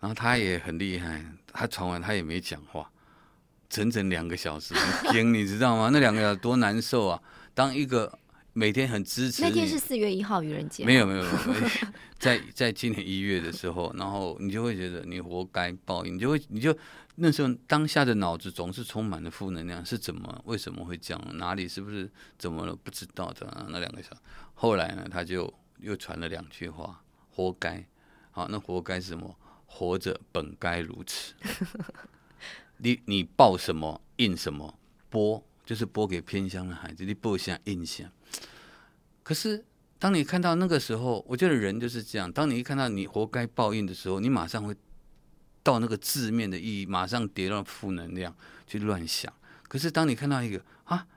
[0.02, 2.92] 然后他也很厉害，他传完他也没讲话，
[3.70, 5.90] 整整两个小时，很 惊，你知道吗？
[5.94, 7.22] 那两个小时多难受啊！
[7.54, 8.20] 当一个
[8.52, 11.70] 每天很支持那天是四月一号愚人节，没有没有没有，
[12.20, 16.78] 在在今年一月的时候，然后你就会觉得你活该报应，你就会你就
[17.16, 21.38] 那时候当下的脑子总是充满了负能量，是怎么为什么会这样？
[21.38, 22.76] 哪里是不是怎么了？
[22.76, 24.22] 不知道的那两个小时，
[24.54, 27.86] 后来呢，他就又传了两句话：活该。
[28.32, 29.36] 好，那活该是什么？
[29.66, 31.34] 活着本该如此。
[32.78, 38.10] 你你报什么应什么，播就是播给偏乡的孩子，你播一下印象。
[39.22, 39.64] 可是
[40.00, 42.32] 当你看到那个时候，我觉得人就是这样。
[42.32, 44.76] 当你一看到你活该报应的时候，你马上会
[45.64, 48.36] 到那个字面的意义，马上跌到负能量
[48.68, 49.32] 去乱想。
[49.68, 51.08] 可是当你看到一个啊，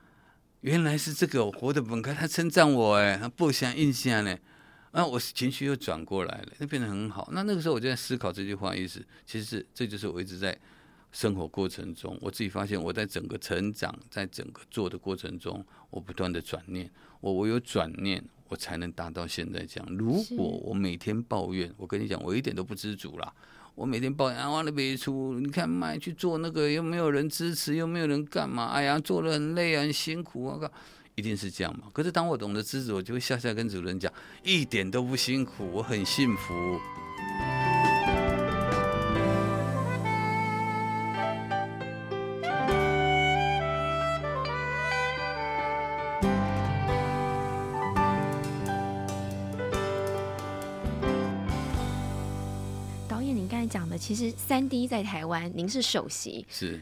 [0.60, 4.38] 原来是这个我活的本该，他称赞我哎，他不想印象呢。
[4.92, 7.28] 那我情绪又转过来了，那变得很好。
[7.32, 10.58] 那那个时候我就在思考这句话意思，其实是这就是我一直在
[11.12, 19.96] 生活过程中，我自己发现我在整个成长，在整个做的过程中，我不断的转念，我我有转念，我才能达到现在这样。
[19.96, 23.30] 如果我每天抱怨，我跟你讲，我一点都不知足啦。
[23.76, 28.68] 我每天抱怨啊，完了别出，你看卖去做那个又没有人支持，又没有人干嘛？
[28.72, 30.68] 哎呀，做的很累啊，很辛苦，啊靠。
[31.14, 31.84] 一定是这样嘛？
[31.92, 34.12] 可是当我懂得知足，我就会笑笑跟主人讲，
[34.42, 36.80] 一点都不辛苦，我很幸福。
[53.66, 56.46] 才讲的，其实三 D 在台湾，您是首席。
[56.48, 56.80] 是。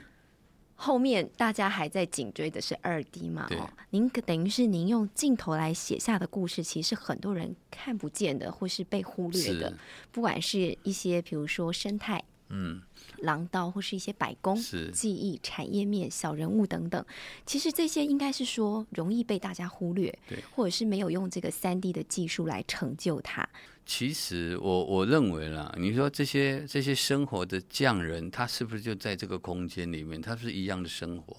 [0.77, 3.47] 后面大家还在紧追的是二 D 嘛？
[3.53, 9.73] 哦，您等于是您用镜头来写下的故事，其实很多人看不见的，或是被忽略的。
[10.11, 12.23] 不管是一些，比如说生态，
[12.57, 12.81] 嗯，
[13.19, 14.57] 廊道，或是一些百工、
[14.93, 17.05] 记忆、产业面、小人物等等，
[17.45, 23.49] 其实这些应该是说容易被大家忽略，对，或者是没有用这个三 D 的技术来成就它。
[23.85, 30.23] 其实我我认为啦，你说这些这些生活的匠人，他是不是就在这个空间里面？
[30.23, 31.37] 他是一样的生活，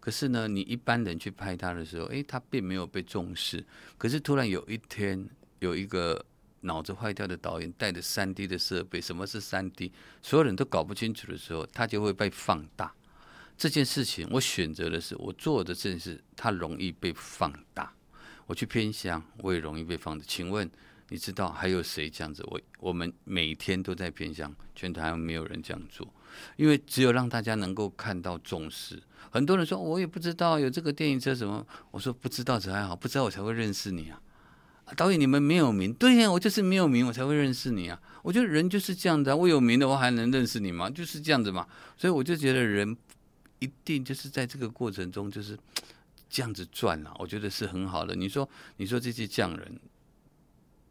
[0.00, 3.64] 可是呢，你一般人去拍他的时候，诶，他并没有被重视。
[3.96, 5.26] 可是突然有一天，
[5.60, 6.22] 有一个
[6.62, 9.92] 脑子坏掉的导演带着三 D 的设备，什么是三 D？
[10.22, 12.92] 所有人都搞不清楚的时候，他就会被放大。
[13.56, 17.92] 这件事情，我选择的是我做的正是它容易被放大。
[18.46, 20.24] 我去偏乡，我也容易被放大。
[20.26, 20.70] 请问？
[21.08, 22.42] 你知道还有谁这样子？
[22.48, 26.12] 我我们每天都在偏向，全台湾没有人这样做，
[26.56, 29.00] 因为只有让大家能够看到重视。
[29.30, 34.20] 很多人说我也不知道有这个电影车什么，我说不知道这还好，不知道我才会认识你啊。
[34.94, 38.00] 导演你们没有名，对呀，我就是没有名，我才会认识你啊。
[38.22, 40.88] 我觉得人就是这样的，我有名的话还能认识你吗？
[40.88, 41.66] 就是这样子嘛。
[41.96, 42.96] 所以我就觉得人
[43.58, 45.58] 一定就是在这个过程中就是
[46.30, 48.14] 这样子转啊，我觉得是很好的。
[48.14, 49.80] 你说你说这些匠人。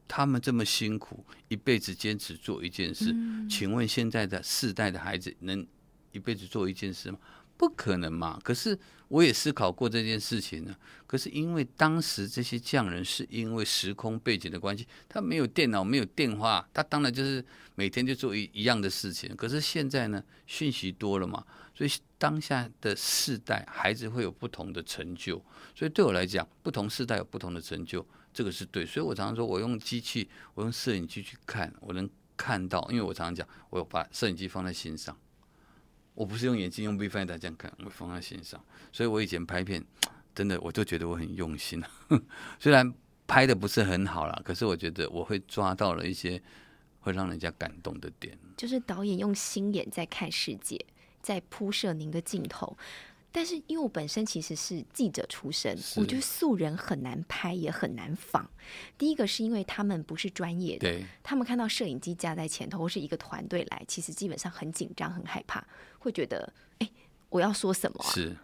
[0.07, 3.11] 他们这么辛苦，一辈子坚持做一件事，
[3.49, 5.65] 请问现在的世代的孩子能
[6.11, 7.17] 一辈子做一件事吗？
[7.57, 8.39] 不可能嘛！
[8.43, 10.75] 可是我也思考过这件事情呢。
[11.07, 17.43] 可是因为当时这些匠人是因为时空背景的关系，他没有电脑，没有电话，他当然就是
[17.75, 19.33] 每天就做一一样的事情。
[19.35, 25.43] 可是现在呢，讯息多了嘛，所以当下的世代孩子会有不同的成就。
[25.73, 28.05] 所以对我来讲，不同世代有不同的成就。
[28.33, 35.17] 这个是对，所以我常常说，我用机器，我用摄影机去看，我能看到，因为我常常讲，我把摄影机放在心上，
[36.15, 38.59] 我不是用眼睛用 Viewfinder 这样看，我放在线上，
[38.91, 39.83] 所以我以前拍片，
[40.33, 41.83] 真的我就觉得我很用心，
[42.57, 42.91] 虽然
[43.27, 46.41] 拍的不是很好啦，可是我觉得我会抓到了一些
[47.01, 50.83] 会让人家感动的点，就是导演用心眼在看世界，
[51.21, 52.75] 在铺设您的镜头。
[53.31, 58.49] 但是因为我本身其实是记者出身，我觉得素人很难拍，也很难仿。
[58.97, 65.67] 第一个是因为他们不是专业的，他们看到摄影机架在前头，或是一个团队来，其实基本上很紧张、很害怕，
[66.05, 66.89] 会觉得哎，
[67.29, 68.03] 我要说什么？
[68.03, 68.35] 是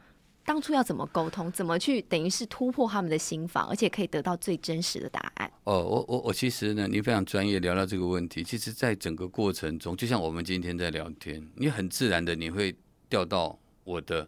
[0.44, 1.52] 当初要怎么沟通？
[1.52, 5.52] 怎么去等于是突破他们的心房，而且可以得到最真实的答案？
[5.64, 12.76] 哦，我我我其实呢，你非常专业，聊到这个问题，其实在整个过程中，就像我们今天在聊天，你很自然的你会
[13.08, 14.28] 调到我的。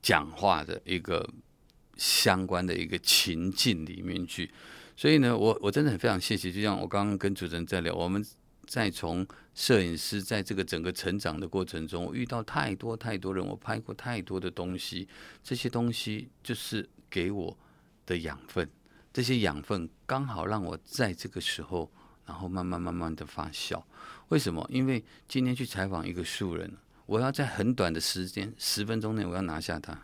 [0.00, 1.28] 讲话的一个
[1.96, 4.48] 相关的一个情境里面去，
[4.96, 6.52] 所以呢，我我真的很非常谢谢。
[6.52, 8.24] 就像我刚刚跟主持人在聊，我们
[8.68, 15.08] 再从摄影师在这个整个成长的过程中，我遇到太多太多人，我拍过太多的东西，
[15.42, 17.56] 这些东西就是给我
[18.04, 18.68] 的养分，
[19.10, 21.90] 这些养分刚好让我在这个时候，
[22.26, 23.82] 然后慢慢慢慢的发酵。
[24.28, 24.64] 为什么？
[24.70, 26.70] 因为今天去采访一个素人，
[27.06, 29.98] 我要在很短的时间，十分钟内，我要拿下他。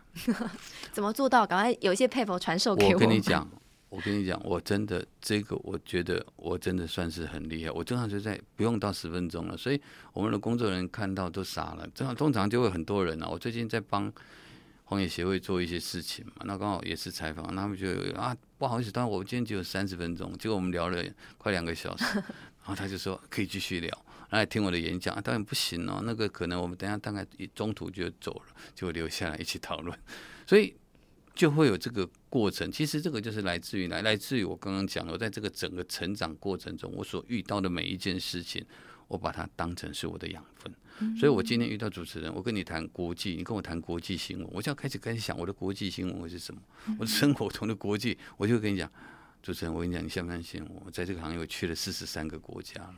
[0.91, 1.45] 怎么做到？
[1.45, 2.93] 赶快有一些配服传授给我。
[2.93, 3.47] 我跟你 讲。
[3.95, 7.71] 我跟你讲，我真的这个，我觉得我真的算是很厉害。
[7.71, 9.81] 我正常就在不用到十分钟了，所以
[10.11, 11.87] 我们的工作人员看到都傻了。
[11.95, 13.29] 正常通常就会很多人啊。
[13.29, 14.11] 我最近在帮
[14.83, 21.01] 荒野协会做一些事情嘛，那刚好也是采访，他们就啊不好意思，但我今天只有三十分钟，结果我们聊了
[21.37, 22.03] 快两个小时，
[22.59, 25.15] 然后他就说可以继续聊，来听我的演讲。
[25.21, 29.97] 当然不行哦，那个可能我们等下大概中途就走了，就留下来一起讨论，
[30.45, 30.75] 所以。
[31.35, 38.65] 就会有这个过程，其实这个就是来自于来来自于我刚刚讲，我在这个整个成长过程中，我所遇到的每一件事情，
[39.09, 40.73] 我把它当成是我的养分。
[41.19, 46.61] 所以我今天遇到主持人，我跟你谈国际，你跟我谈国际新闻，我就要开始开始想我的国际新闻会是什么，
[46.97, 48.89] 我的生活中的国际，我就跟你讲，
[49.43, 50.89] 主持人，我跟你讲，你相不相信我？
[50.89, 52.95] 在这个行业我去了四十三个国家了。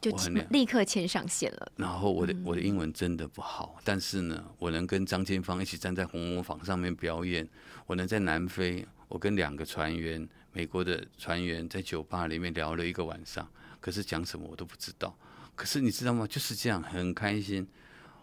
[0.00, 0.10] 就
[0.50, 1.72] 立刻牵上线了。
[1.76, 7.46] 然后我的我的英文真的不好，但是呢，我能跟张建芳一起站在红磨坊上面表演。
[7.86, 13.46] 我能在南非，我跟两个船员，美国的船员在酒吧里面聊了一个晚上。
[13.80, 15.14] 可是讲什么我都不知道。
[15.54, 16.26] 可是你知道吗？
[16.26, 17.66] 就是这样，很开心。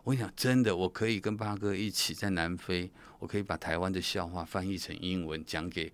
[0.04, 5.92] 我跟你讲，真的，我可以跟八哥一起在南非，我可以把台湾的笑话翻译成英文讲给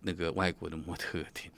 [0.00, 1.50] 那个外国的模特听。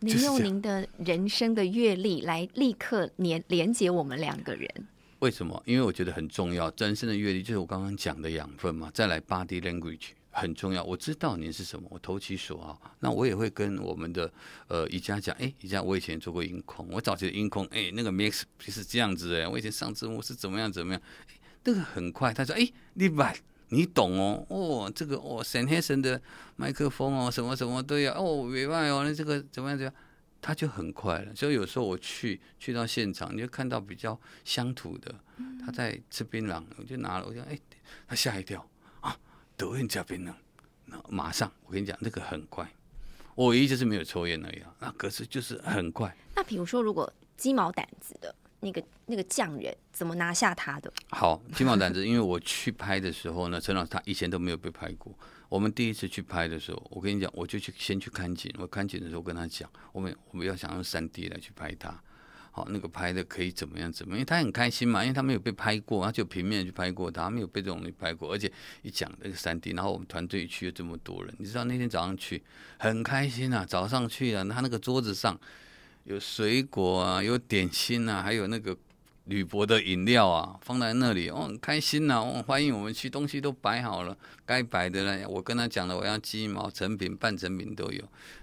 [0.00, 4.68] 您用您的人生的阅历来立刻连连接我们两个人。
[5.20, 5.60] 为什么？
[5.64, 6.70] 因为我觉得很重要。
[6.76, 8.90] 人生的阅历就是我刚刚讲的养分嘛。
[8.92, 10.84] 再来，body language 很重要。
[10.84, 12.80] 我知道您是什么，我投其所好。
[13.00, 14.30] 那我也会跟我们的
[14.68, 21.02] 呃宜家讲，哎，宜家，我以前做过音控，我早期的音控，哎，那个 mix 是这样子哎，我以前上字幕是怎么样怎么样，
[21.64, 22.34] 那个很快。
[22.34, 23.34] 他说，哎，你把。
[23.70, 26.20] 你懂哦，哦，这个哦，沈黑森的
[26.54, 29.94] 麦克风哦，什么什么都要哦，委外哦，那这个怎么样怎么样，
[30.40, 31.34] 他就很快了。
[31.34, 35.14] 所以有时候我去去到现场，你就看到比较乡土的，
[35.64, 37.58] 他在吃槟榔，我就拿了，我就哎，
[38.06, 38.64] 他吓一跳
[39.00, 39.18] 啊，
[39.56, 40.32] 德云加槟榔，
[40.84, 42.70] 那马上我跟你讲，那个很快，
[43.34, 46.16] 我唯一就是没有抽烟而已啊，那可是就是很快。
[46.36, 48.34] 那比如说，如果鸡毛掸子的。
[48.60, 50.92] 那个那个匠人怎么拿下他的？
[51.10, 55.16] 好，金毛胆子，因为我去拍的时候呢，陈老师他以前都没有被拍过。
[55.48, 58.52] 我们第一次去拍的时候，我跟你讲，我就去先去看景。
[58.58, 62.02] 我看景的时候跟他讲，我们我们要想用三 D 来去拍他。
[62.50, 64.18] 好，那个拍的可以怎么样怎么样？
[64.18, 68.32] 因为他很开心嘛，因为他没有被拍过，他就平面去拍过，他没有被这种人拍过。
[68.32, 68.50] 而且
[68.82, 72.42] 一讲那个三 D，然后我们团队去了这么多人，你知道那天早上去
[72.78, 75.38] 很开心啊，早上去啊，他那个桌子上。
[76.06, 78.76] 有水果啊，有点心啊，还有那个
[79.24, 87.98] 铝箔的饮料啊，放在那里，哦，很开心呐，哦，欢迎我们去，东西都摆好了，该摆的呢，我跟他讲了，我要鸡毛成品、半成品都有，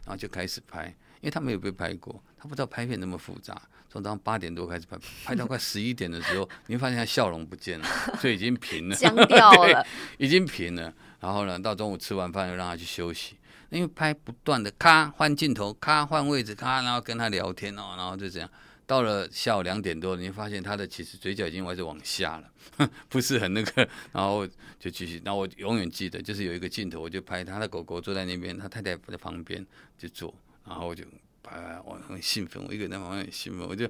[0.05, 0.87] 然后就开始拍，
[1.21, 7.87] 因为他没有被拍过，他不知道拍片那么复杂，从早上八点多开始拍，拍到快十一点的时候， 你会发现他笑容不见了，
[8.19, 9.87] 所以已经平了，僵掉了，
[10.19, 13.37] 已经平了，然后呢，到中午吃完饭又让他去休息。
[13.73, 18.47] 因为拍不断的，咔换镜头，咔换位置，咔然后跟他聊天哦，然后就这样。
[18.85, 24.45] 到了下午两点多，你发现他的其实嘴角已经开始往下了， 不是很那个，然后
[24.79, 25.19] 就继续。
[25.25, 29.65] 那我永远记得，就是有一个镜头，我就拍他的狗狗坐在那边，他太太在旁边
[29.97, 30.33] 就坐，
[30.67, 31.03] 然后我就
[31.41, 33.89] 拍，我很兴奋，我一个人在旁边很兴奋，我就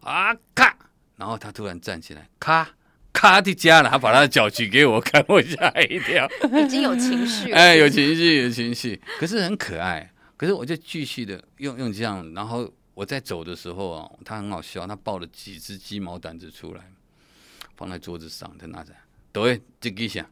[0.00, 0.76] 啊咔，
[1.16, 2.68] 然后他突然站起来，咔。
[3.14, 6.28] 咔的家了，他把他的脚举给我看，我吓一跳。
[6.60, 10.12] 已经有情绪，哎，有情绪，有情绪，可是很可爱。
[10.36, 16.82] 可是我就继续的用用这样，然后我在走的时候啊，他很好笑，他抱了几只鸡毛掸子出来，
[17.76, 18.92] 放在桌子上，他拿着，
[19.32, 20.28] 对，这个想，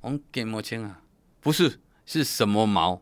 [0.00, 1.00] 我们给毛签啊，
[1.40, 3.00] 不是，是什么毛？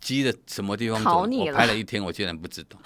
[0.00, 0.98] 鸡的什么地方？
[1.04, 1.20] 走？
[1.28, 2.78] 我拍了一天，我竟然不知道。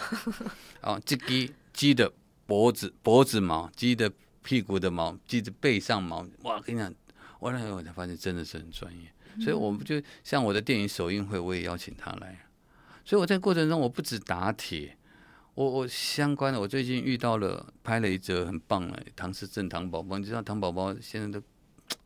[0.82, 2.12] 哦，这鸡鸡的
[2.46, 4.10] 脖子脖子毛，鸡的。
[4.48, 6.58] 屁股的毛，记着背上毛，哇！
[6.58, 6.90] 跟你讲，
[7.38, 9.12] 我那我才发现真的是很专业。
[9.44, 12.46] 所以，我们就像我的电影首映会，我也邀请他来。
[13.04, 14.96] 所以我在过程中，我不止打铁，
[15.52, 21.44] 我我相关的，我最近遇到了拍了一则很棒的唐诗正唐宝宝，你知道唐宝宝现在都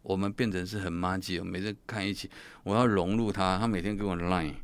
[0.03, 2.29] 我们变成是很妈鸡，每次看一起，
[2.65, 4.57] 我要融入他，他每天给我 line。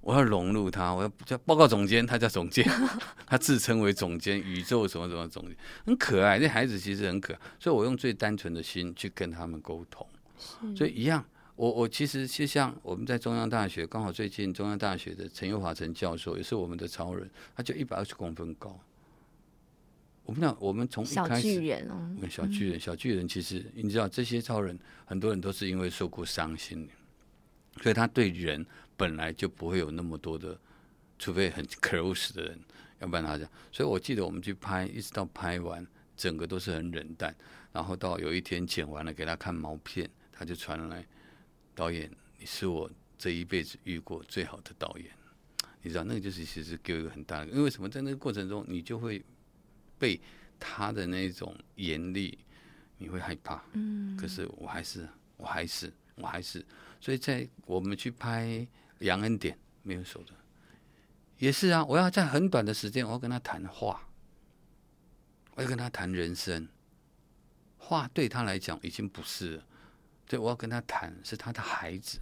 [0.00, 2.64] 我要融入他，我要叫报告总监，他叫总监，
[3.26, 6.38] 他自称为总监，宇宙什么什么总监，很可爱。
[6.38, 10.06] 那孩子其实很可爱，所以我用最单纯的心去跟他们沟通。
[10.74, 11.22] 所以一样，
[11.54, 18.80] 我我其实就像我们在中央大学，刚好最近中央大学的陈友华陈教授也是我们的超人，他就一百二十公分高。
[20.24, 26.88] 我们讲，我们从一小开始，巨人哦，小巨人，小巨人其实你知道，这些超人很多人都是因为受过伤心，
[27.82, 28.64] 所以他对人
[29.00, 30.60] 本来就不会有那么多的，
[31.18, 32.60] 除非很 close 的人，
[32.98, 33.50] 要不然他讲。
[33.72, 37.34] 所以我记得我们去拍，一直到拍完，整个都是很冷淡。
[37.72, 41.06] 然后到有一天剪完了，给他看毛片，他就传来
[41.74, 45.06] 导演，你是我这一辈子遇过最好的导演。
[45.80, 47.88] 你知道，那个就是其实给我一个很大的，因为什么？
[47.88, 49.24] 在那个过程中，你就会
[49.98, 50.20] 被
[50.58, 52.38] 他的那种严厉，
[52.98, 53.64] 你会害怕。
[53.72, 54.14] 嗯。
[54.18, 56.62] 可是我还是，我还是，我还是，
[57.00, 58.46] 所以在我们去拍
[59.00, 60.32] 《杨恩典》没有手的，
[61.38, 61.84] 也是啊。
[61.84, 64.08] 我要在很短的时间，我要跟他谈话，
[65.54, 66.66] 我要跟他谈人生。
[67.76, 69.64] 话对他来讲已经不是了，
[70.26, 72.18] 对我要跟他谈是他的孩子。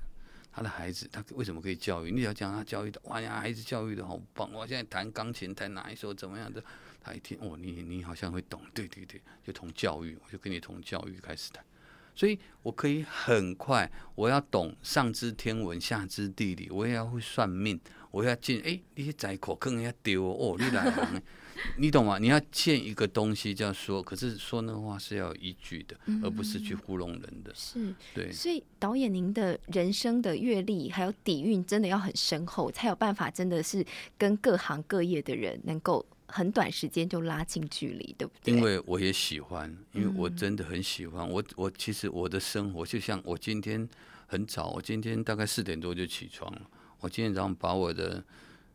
[0.50, 2.10] 他的孩子，他为什么可以教育？
[2.10, 4.50] 你要讲他教育的，哇呀，孩子教育的好棒！
[4.52, 6.60] 我现在弹钢琴，弹哪一首怎么样的？
[7.00, 11.64] 他一听，哦，你你好像会懂，对对对，就从教育，我就跟你从教育开始谈。
[12.18, 17.78] 所以我可以很快，我要懂上知天文，下知地理，我也要会算命，
[18.10, 20.92] 我要进哎，那些窄口坑要丢哦，你来。
[21.76, 22.18] 你懂吗？
[22.18, 27.52] 你要建一个东西，叫说，可是说那话是要有依据的，而不是去糊弄人的。
[27.54, 28.32] 是，对。
[28.32, 33.84] 所以导演，您的人生的阅历还有底蕴，真的要很深厚，才有办法，真的是
[34.16, 38.54] 跟各行各业的人能够很短时间就拉近距离，对不对？
[38.54, 41.28] 因为我也喜欢，因为我真的很喜欢。
[41.28, 43.88] 我我其实我的生活就像我今天
[44.26, 46.62] 很早，我今天大概四点多就起床了。
[47.00, 48.24] 我今天早上把我的。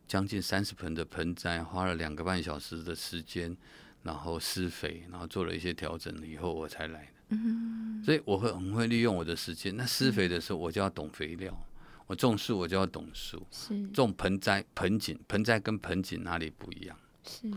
[0.05, 3.55] 将近三十盆的盆栽，花了两个半小时的时间，
[4.03, 7.11] 然后施肥，然后做了一些调整以后，我才来的。
[7.29, 9.75] 嗯，所以我会很会利用我的时间。
[9.77, 11.53] 那施肥的时候，我就要懂肥料；
[12.05, 13.47] 我种树，我就要懂树。
[13.49, 16.95] 是种盆栽、盆景，盆栽跟盆景哪里不一样？
[17.25, 17.51] 是，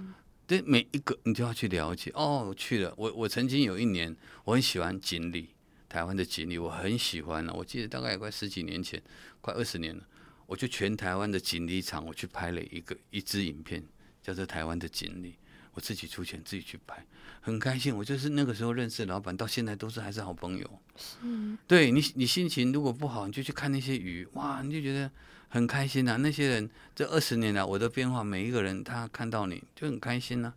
[0.46, 2.10] 对每一个你就要去了解。
[2.14, 2.94] 哦，去了。
[2.96, 5.50] 我我曾经有一年，我很喜欢锦鲤，
[5.88, 7.52] 台湾的锦鲤，我很喜欢了。
[7.52, 9.02] 我记得大概也快十几年前，
[9.40, 10.02] 快二十年了。
[10.46, 13.82] 我就全台湾的锦鲤场，我去拍了一个一支影片，
[14.22, 15.30] 叫做《台湾的锦鲤》，
[15.72, 17.04] 我自己出钱自己去拍，
[17.40, 17.92] 很开心。
[17.96, 20.80] 我就是那个时候认识的老板，到现在都是还是好朋友。
[21.22, 25.10] 嗯，对你，你心情如果不好，你就去看那些鱼，哇，你就觉得
[25.48, 26.16] 很开心呐。
[26.20, 30.52] 那些人这二十年来我的变化，每一个人他看到你就很开心呐。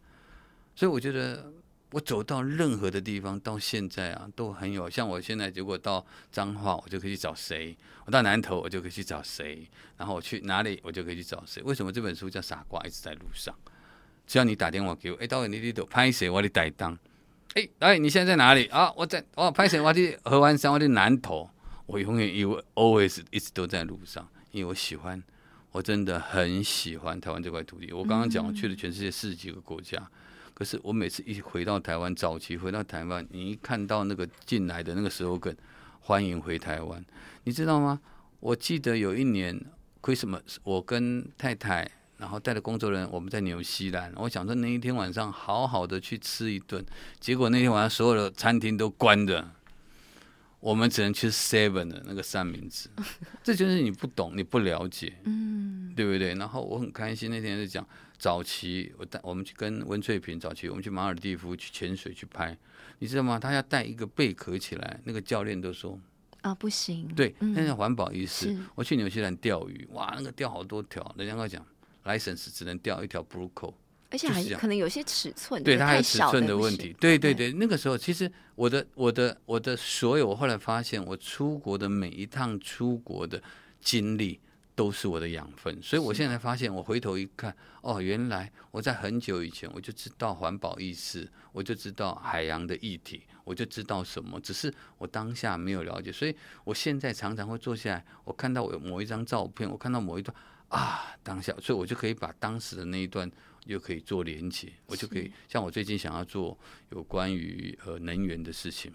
[0.75, 1.51] 所以我觉得。
[1.91, 4.87] 我走到任何的地方，到现在啊，都很有。
[4.87, 7.75] 像我现在如果到彰化，我就可以去找谁；
[8.05, 9.67] 我到南投，我就可以去找谁。
[9.97, 11.63] 然后我去哪里，我就可以去找谁。
[11.63, 13.55] 为什么这本书叫《傻瓜》一直在路上？
[14.27, 16.29] 只要你打电话给我，哎，导演，你你都拍谁？
[16.29, 16.95] 我的带当。
[17.55, 18.93] 哎，导演，你现在在哪里啊？
[18.95, 19.81] 我在哦，拍谁？
[19.81, 21.49] 我去河湾山，我去南投。
[21.87, 25.21] 我永远以为 always 一直都在路上，因为我喜欢，
[25.71, 27.91] 我真的很喜欢台湾这块土地。
[27.91, 30.09] 我刚刚讲，我去了全世界四十几个国家。
[30.53, 35.55] 可是我每次一回到台湾，早期回到台湾，你一看到那个进来的那个时候，跟
[36.01, 37.01] 欢迎回台湾，
[37.45, 38.01] 你知道吗？
[38.41, 39.57] 我记得有一年
[40.01, 44.11] ，Christmas，我跟太太，然后带着工作人员，我们在纽西兰。
[44.17, 46.83] 我想说那一天晚上好好的去吃一顿，
[47.19, 49.49] 结果那天晚上所有的餐厅都关着，
[50.59, 52.89] 我们只能吃 Seven 的那个三明治。
[53.43, 56.35] 这就是你不懂，你不了解，嗯，对不对？
[56.35, 57.85] 然后我很开心，那天是讲。
[58.19, 62.57] 早期我带我们去跟温翠萍，早期我们去马尔蒂夫去潜水去拍，
[62.97, 63.39] 你知道吗？
[63.39, 65.97] 他要带一个贝壳起来，那个教练都说
[66.41, 67.07] 啊不行。
[67.15, 68.59] 对，那是环保意识。
[68.75, 71.65] 我去纽西兰钓鱼，哇，那个钓好多条，人家跟我讲
[72.03, 73.73] ，license 只能钓一条 blue c o
[74.09, 76.95] 而且还可能有些尺寸，对，它还有尺寸的问题。
[76.99, 83.41] 对对对，那个时候其实我的我的我的所有，我后来发现，我出国的每一趟出国的
[83.81, 84.39] 经历。
[84.75, 96.33] 都是我的养分，所以我现在发现，我回头一看，哦，原来我在很久以前我就知道环保意识，我就知道海洋的议题，我就知道什么，只是我当下没有了解，所以
[96.63, 100.33] 我现在常常会坐下来，我看到我某一张照片，我看到某一段
[100.69, 103.29] 啊，当下，所以我就可以把当时的那一段
[103.69, 106.57] 又可以做连接，我就可以像我最近想要做
[106.89, 108.91] 有关于呃能源的事情，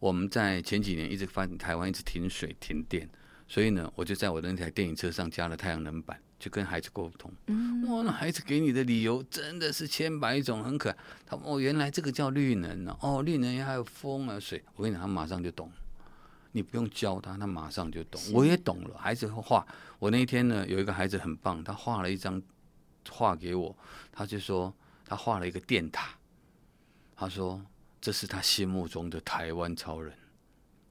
[0.00, 3.08] 我们在前几年一直发台湾一直停水停电。
[3.46, 7.30] 所以呢，我就在我的那台电影车上加了太阳能板，就跟孩子沟通。
[7.86, 10.96] 哇，那孩子给你的理由真的是千百种，很可爱。
[11.26, 12.96] 他哦，原来这个叫绿能呢。
[13.02, 14.64] 哦，绿能还有风啊水。
[14.74, 15.70] 我跟你讲，他马上就懂。
[16.52, 18.20] 你不用教他，他马上就懂。
[18.32, 18.96] 我也懂了。
[18.96, 19.64] 孩子画，
[19.98, 22.40] 我那一天呢，有一个孩子很棒，他画了一张
[23.10, 23.76] 画给我，
[24.12, 24.72] 他就说
[25.06, 26.08] 他画了一个电塔。
[27.16, 27.60] 他说
[28.00, 30.12] 这是他心目中的台湾超人。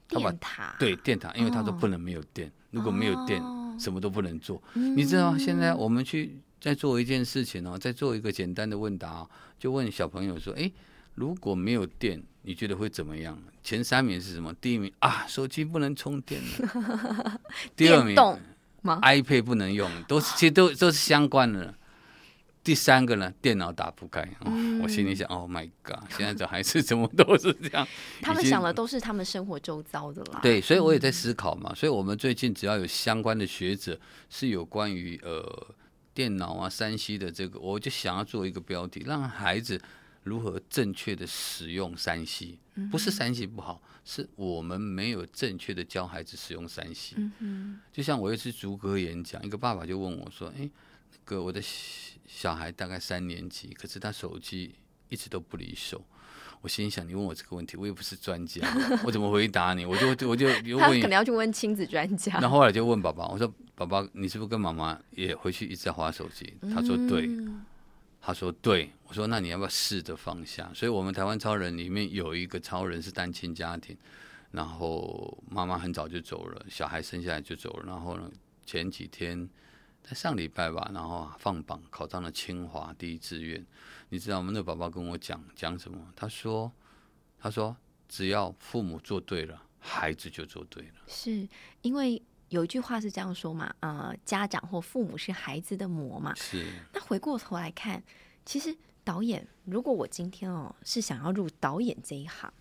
[0.06, 3.42] 电塔对电塔，因为他说不能没有电，如果没有电，
[3.80, 4.62] 什么都不能做。
[4.74, 5.36] 你知道？
[5.38, 10.70] 现在我们去在做一件事情哦，在做一个简单的问答哦，就问小朋友说：“哎，
[11.14, 14.52] 如果没有电，你觉得会怎么样？”前三名是什么？
[14.60, 17.40] 第一名啊，手机不能充电了。
[17.74, 18.14] 第二名
[18.84, 21.74] ？，iPad 不能用，都是其实都都是相关的。
[22.64, 24.22] 第三个呢，电脑打不开。
[24.40, 26.02] 哦嗯我心里想，Oh my god！
[26.10, 27.86] 现在这孩子怎么都是这样？
[28.20, 30.40] 他们想的都是他们生活周遭的啦。
[30.42, 31.74] 对，所以我也在思考嘛。
[31.74, 33.98] 所以我们最近只要有相关的学者
[34.30, 35.74] 是有关于呃
[36.12, 39.80] 电脑啊、山西的这个，我就想要做一个标题，让孩子
[40.22, 42.58] 如何正确的使用山西。
[42.90, 47.16] 不是山西不好，是我们没有正确的教孩子使用山西。
[47.92, 50.68] 就像我有一次逐歌演讲，一个爸爸就问我说：“诶，
[51.12, 51.62] 那个我的
[52.26, 54.74] 小小孩大概三年级，可是他手机
[55.08, 56.04] 一直都不离手。”
[56.60, 58.66] 我心想，你问我这个问题，我也不是专家，
[59.04, 59.84] 我怎么回答你？
[59.84, 62.38] 我就我就又问他可能要去问亲子专家。
[62.40, 63.46] 那后来就问爸爸，我说
[63.76, 67.26] ：“爸爸，你是不是跟妈妈也回去一直在划手机？”他说：“对。
[67.26, 67.64] 嗯
[68.26, 73.94] 他说：“对。”我说：“那你要不要试着放下？”所以，我们台湾超人里面有一个超人是单亲家庭，
[74.50, 77.84] 然后妈妈很早就走了，小孩生下来就走了。
[77.86, 78.30] 然后呢，
[78.64, 79.46] 前几天
[80.06, 83.64] 在上礼拜吧，然后放榜考上了清华第一志愿。
[84.10, 84.50] 你知道吗？
[84.52, 85.98] 那个宝宝跟我讲讲什么？
[86.14, 86.70] 他说
[87.40, 87.74] ：“他说
[88.06, 91.48] 只要父母做对了，孩子就做对了。”是
[91.80, 96.34] 因为有一句话是这样说嘛，呃，家长或父母是孩子的魔嘛。
[96.34, 96.66] 是。
[96.92, 98.02] 那回过头来看，
[98.44, 102.52] 其实导演，如果我今天哦是想要入导演这一行，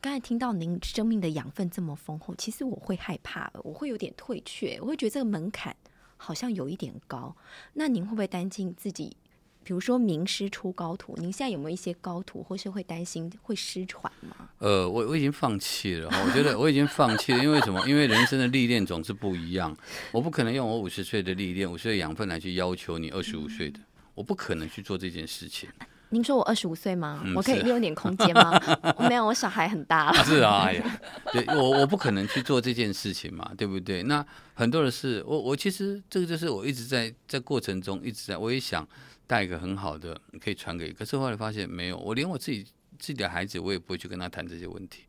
[0.00, 5.76] 刚才听到您生命的养分这么丰厚，其实我会害怕，我会有点退却，我会觉得这个门槛
[6.22, 7.34] 好像有一点高。
[7.74, 9.16] 那您会不会担心自己，
[9.64, 14.48] 比如说名师出高徒，您现在有没有一些高徒，或是会担心会失传吗？
[14.58, 17.84] 呃，我我已经放弃了，我觉得 我已经放弃了，因为什么？
[17.88, 19.76] 因为人生的历练总是不一样，
[20.12, 23.80] 我不可能用我五十岁的历练、五十岁的养分来去要求你二十五岁的，
[24.14, 25.68] 我不可能去做这件事情。
[26.12, 27.22] 您说我二十五岁吗？
[27.24, 28.60] 嗯我可以是利用点空间吗？
[29.08, 30.24] 没有，我小孩很大了。
[30.24, 31.00] 是啊，哎呀，
[31.32, 34.02] 对我我不可能去做这件事情嘛， 对不对？
[34.02, 38.86] 那很多的事，我我其实这个就是我一直在在过程中一直在，我也想
[39.26, 42.62] 带一个很好的可以传给，可是后来发现没有，我连我自己
[42.98, 45.04] 自己的孩子，我也不会去跟他谈这些问题，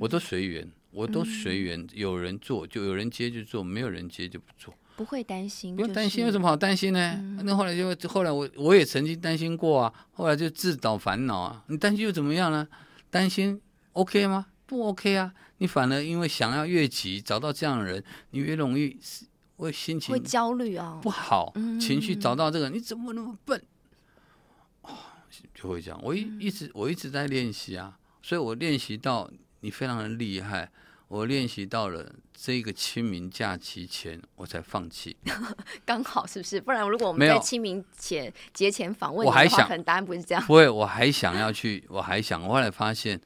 [0.00, 4.74] 我都随缘，我都随缘，有人做就有人接就做，没有人接就不做。
[4.98, 6.48] 不会担心，不用担心，有什么？
[6.48, 7.40] 好担心呢？
[7.44, 11.62] 那后来就后来我我也曾经担心过啊，后来就自找烦恼啊。
[11.68, 12.66] 你担心又怎么样呢？
[13.08, 13.60] 担心
[13.92, 14.46] OK 吗？
[14.66, 15.32] 不 OK 啊！
[15.58, 18.98] 你反而因为想要越急，找到这样的人，你越容易
[19.56, 21.08] 会心情会焦虑啊不。
[21.08, 23.62] 好，嗯情绪找到这个，你怎么那么笨？
[24.82, 24.90] 哦
[25.54, 26.00] 就会这样。
[26.02, 29.30] 我一嗯一直我一直在练习啊，所以我练习到
[29.60, 30.68] 你非常的厉害。
[31.06, 35.16] 我练习到了这个清明假期前，我才放弃。
[35.84, 36.60] 刚好是不是？
[36.60, 40.44] 不然如果我们在清明前节前访问的话，我还想可能答案不是这样。
[40.46, 43.20] 不会，我还想要去，我还想，我后来发现，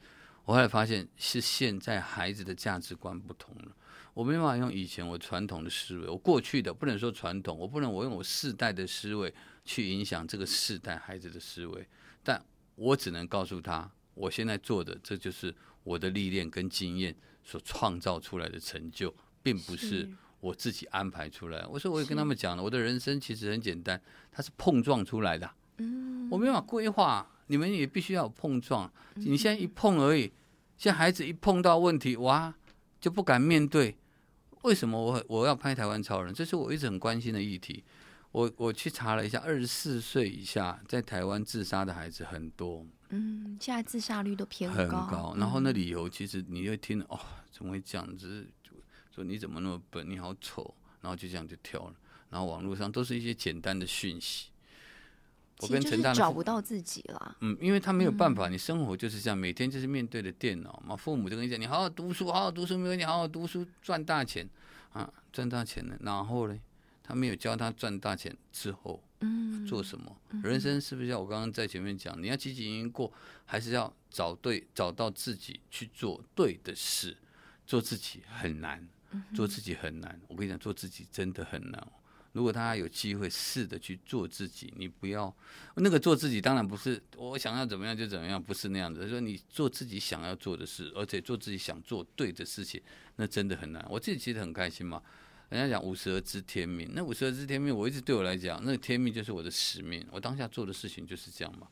[0.45, 3.71] 我后来发现是现在孩子的价值观不同了。
[4.15, 9.31] 我没办法用以前我传统的思维，我过去的不能说传统，我不能我用我世代的思维
[9.63, 11.87] 去影响这个世代孩子的思维，
[12.23, 12.43] 但
[12.73, 15.53] 我只能告诉他，我现在做的这就是
[15.83, 21.65] 我的历练跟经验所创造出来的成就，并不是是我自己安排出来。
[21.67, 25.49] 我说我也跟他们讲了，我的人生其实很简单，它是碰撞出来的。
[25.77, 28.91] 嗯，我没办法规划，你们也必须要有碰撞。
[29.15, 30.31] 你现在一碰而已，
[30.77, 32.53] 现在孩子一碰到问题，哇，
[32.99, 33.95] 就不敢面对。
[34.63, 36.33] 为什么我我要拍台湾超人？
[36.33, 37.83] 这是我一直很关心的议题。
[38.31, 45.35] 我我去查了一下，二十四岁以下在台湾自杀的孩子很多，嗯，现在自杀率都偏很高。
[45.37, 47.19] 然后那嗯理由其实你会听，哦，
[47.51, 48.47] 怎么会这样子？
[49.13, 50.09] 说你怎么那么笨？
[50.09, 51.93] 你好丑，然后就这样就跳了。
[52.31, 54.49] 然后网络上都是一些简单的讯息。
[55.59, 57.37] 我跟陈大找不到自己了。
[57.41, 60.95] 嗯，因为他没有办法，你生活就是这样，每天就是面对着电脑嘛。
[60.95, 64.49] 父母就跟你讲，你好好读书，好好读书，没有你好好读书，赚大钱
[64.93, 65.95] 啊，赚大钱了。
[66.01, 66.59] 然后呢，
[67.03, 70.15] 他没有教他赚大钱之后嗯，做什么。
[70.41, 73.11] 人生是不是要我刚刚在前面讲，你要积极营过，
[73.45, 77.15] 还是要找对，找到自己去做对的事？
[77.65, 78.85] 做自己很难，
[79.33, 80.19] 做自己很难。
[80.27, 81.91] 我跟你讲，做自己真的很难哦。
[82.33, 85.33] 如果大家有机会试着去做自己，你不要
[85.75, 89.07] 那个做自己，当然不是我想要怎么样就怎么样，不是那样子。
[89.07, 92.81] 说你做自己想要做的事，而且做自己想做对的事情，
[93.15, 93.85] 那真的很难。
[93.89, 95.01] 我自己其实很开心嘛。
[95.53, 100.03] 人家讲五十而知天命，那五十而知天命，我一直对我来讲，那个天命就是我的使命。
[100.11, 101.67] 我当下做的事情就是这样嘛。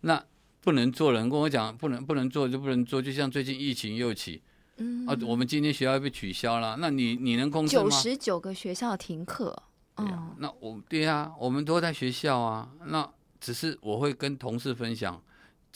[0.00, 0.24] 那
[0.62, 4.40] 不能做人跟我讲不能不能做就不能做，就像最近疫情又起
[4.78, 7.90] 嗯啊，我们今天学校被取消了，那你你能控制吗九？
[7.90, 9.54] 十九个学校停课，
[9.96, 12.70] 对啊，那我对呀，我们都在学校啊。
[12.86, 13.08] 那
[13.40, 15.22] 只是我会跟同事分享，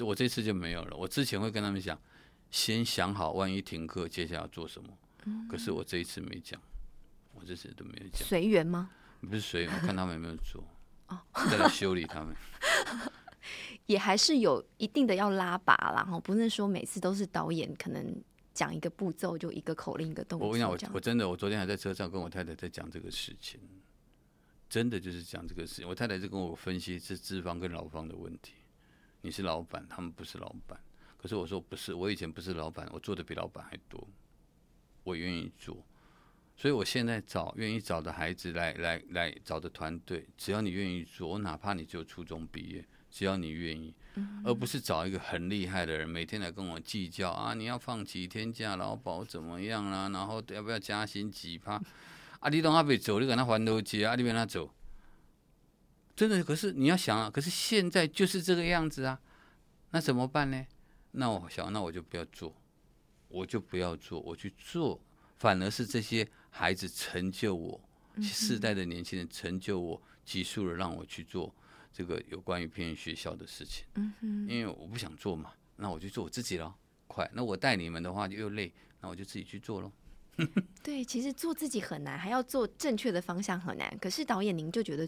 [0.00, 0.96] 我这次就没有了。
[0.96, 1.98] 我之前会跟他们讲，
[2.50, 4.88] 先想好，万一停课，接下来要做什么。
[5.48, 6.60] 可是我这一次没讲，
[7.42, 8.26] 我这些都没有讲。
[8.26, 8.90] 随缘吗？
[9.20, 10.62] 不是随缘，看他们有没有做。
[11.08, 11.20] 哦，
[11.50, 12.34] 再来修理他们。
[13.86, 18.22] 也还是有一定的要拉拔啦，哈，不是说每次都是导演可能
[18.54, 20.46] 讲一个步骤就一个口令一个动作。
[20.46, 23.60] 我跟你讲，我我真的，我昨天还在车上跟我太太在讲这个事情，
[24.68, 25.88] 真的就是讲这个事情。
[25.88, 28.54] 我太太就跟我分析是资方跟劳方的问题。
[29.20, 30.80] 你是老板，他们不是老板。
[31.16, 34.08] 可是我说不是，我以前不是老板，我做的比老板还多，
[35.02, 35.84] 我愿意做。
[36.62, 42.84] 所以我现在找愿意找的孩子来来来找的团队，只要你愿意做，我哪怕你就初中毕业。
[43.10, 43.92] 只要你愿意，
[44.44, 47.52] 而不是找一个很厉害的人，每天来跟我计较啊！
[47.52, 50.08] 你要放几天假，劳保怎么样啦？
[50.10, 51.82] 然后要不要加薪几趴？
[52.38, 54.72] 啊，你等他别走，你跟他还头接啊，你跟他走。
[56.14, 59.20] 真的，可是你要想啊，可是现在就是这个样子啊，
[59.90, 60.64] 那怎么办呢？
[61.10, 62.54] 那我想，那我就不要做，
[63.26, 65.02] 我就不要做，我去做，
[65.38, 67.80] 反而是这些孩子成就我，
[68.20, 71.52] 世代的年轻人成就我，急速的让我去做。
[71.94, 76.74] 这个有关于偏远学校的事情，嗯哼，因为我不想做嘛，那我就做我自己了。
[77.06, 79.92] 快，那我带你们的话就又累，那我就自己去做咯。
[80.82, 83.94] 对，其实做自己很难，还要做正确的方向很难。
[83.98, 85.06] 可是导演您就觉得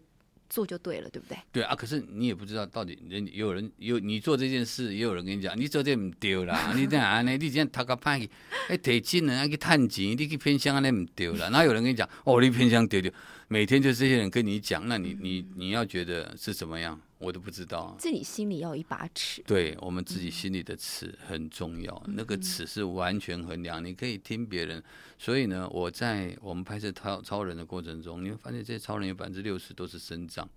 [0.48, 1.38] 做就对了，对不对？
[1.52, 7.36] 对啊，可是你也不知道到底人有人有你做这件事，也有人跟你讲，你做这唔丢啦， 你这样呢？
[7.36, 8.28] 你这样他个派去，
[8.68, 11.48] 哎，提钱人去探钱，你去偏乡安尼唔对啦。
[11.48, 13.12] 哪有人跟你讲，哦，你偏乡丢丢。
[13.46, 17.96] 每天就这些人跟你讲，那你你你要觉得是怎么样，我都不知道。
[17.98, 19.42] 自己心里要有一把尺。
[19.46, 23.82] 对我们自己心里的尺很重要，那个尺是完全衡量。
[23.84, 24.82] 你可以听别人，
[25.18, 30.48] 所以呢，我在我们拍摄超超人的过程中，你会发现这些超人有百分之六十都是生长。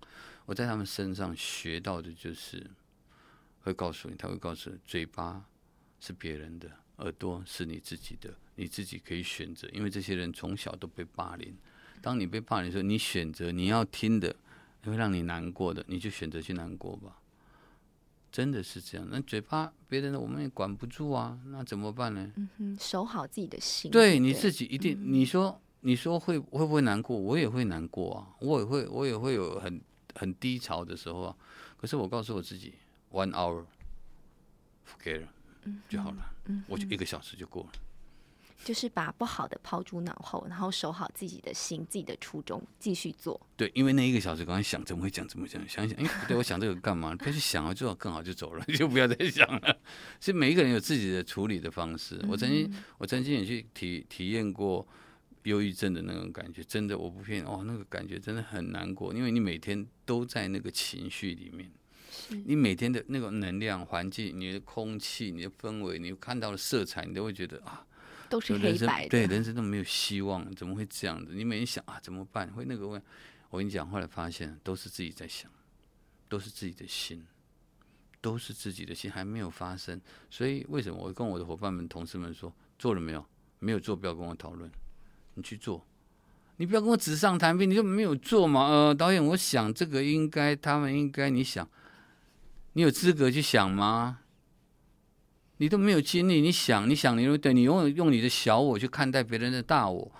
[0.44, 2.70] 我在他们身上学到的就是，
[3.60, 5.44] 会告诉你，他会告诉你，嘴巴
[6.00, 11.54] 是别人的，耳朵是你自己的，你自己可以选择，因为这些人从小都被霸凌。
[12.00, 14.34] 当你被霸凌的时候，你选择你要听的，
[14.84, 17.18] 会让你难过的，你就选择去难过吧。
[18.30, 19.06] 真的是这样。
[19.10, 22.30] 那嘴巴别人的我们也管不住啊，那怎么办呢？
[22.36, 23.90] 嗯哼，守好自己的心。
[23.90, 24.98] 对，你自己一定。
[25.00, 27.16] 你说，你说会会不会难过？
[27.16, 29.80] 我也会难过啊，我也会，我也会有很
[30.14, 31.36] 很低潮的时候啊。
[31.78, 32.74] 可是我告诉我自己
[33.12, 35.26] ，one hour，forget，
[35.88, 36.30] 就好了。
[36.44, 37.70] 嗯，我就一个小时就过了。
[38.64, 43.40] 就是把不好的抛诸脑后，然后守好自己的心、自己的初衷，继续做。
[43.56, 47.14] 对，因为那一个小时刚才想怎么会讲，怎么讲，想想，哎，对我想这个干嘛？
[47.14, 49.78] 不要去想了，最好更好就走了，就不要再想了。
[50.20, 52.22] 所以每一个人有自己的处理的方式。
[52.28, 54.86] 我曾经，我曾经也去体体验过
[55.44, 61.70] 忧郁症的那种感觉，真的，我不骗哦，那个感觉真的很难过，因为你每天都在那个情绪里面，
[62.44, 67.86] 你每天的那个能量环境、你的空气、你的氛围，你看到的色彩，你都会觉得啊。
[68.28, 71.34] 都是黑白的，对人生都没有希望，怎么会这样子？
[71.34, 72.48] 你每天想啊，怎么办？
[72.52, 73.02] 会那个问，
[73.50, 75.50] 我跟你讲，后来发现都是自己在想，
[76.28, 77.26] 都是自己的心，
[78.20, 80.00] 都是自己的心还没有发生。
[80.28, 83.24] 所以为什么我跟我的伙伴们、同事们说，做了没有？
[83.60, 84.70] 没有做，不要跟我讨论。
[85.34, 85.84] 你去做，
[86.56, 88.66] 你不要跟我纸上谈兵，你就没有做嘛？
[88.66, 91.68] 呃，导演，我想这个应该，他们应该，你想，
[92.74, 94.20] 你有资格去想吗？
[95.58, 100.10] 你都没有经历，你想，你想，你对，你用用你的小我去看待别人的大我，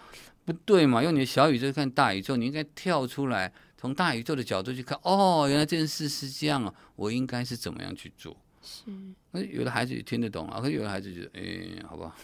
[0.45, 1.03] 不对嘛？
[1.03, 4.99] 用你的小宇宙看大宇宙，你应该跳出来，从大宇宙的角度去看。
[5.03, 8.37] 哦，原来这件事是这样啊，我应该是怎么样去做？
[8.63, 8.91] 是。
[9.31, 12.17] 那有的孩子也听得懂啊，可有的孩子觉得，哎，好吧，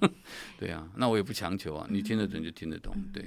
[0.58, 3.24] 对啊，那我也不强求啊，你听得懂就听得懂，对。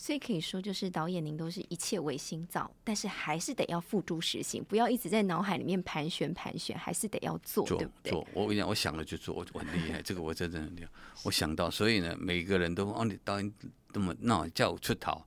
[0.00, 8.12] 所以可以说，就是导演您都是一切唯心造，但是还是得要付诸实行，不要一直在脑海里面盘旋盘旋，还是得要做，对不对？
[8.12, 10.90] 做，我跟你讲，我想了就做，我我很厉害，这个我真的很厉害。
[11.24, 13.52] 我想到，所以呢，每个人都哦，你导演
[13.92, 15.26] 那么闹叫我出逃。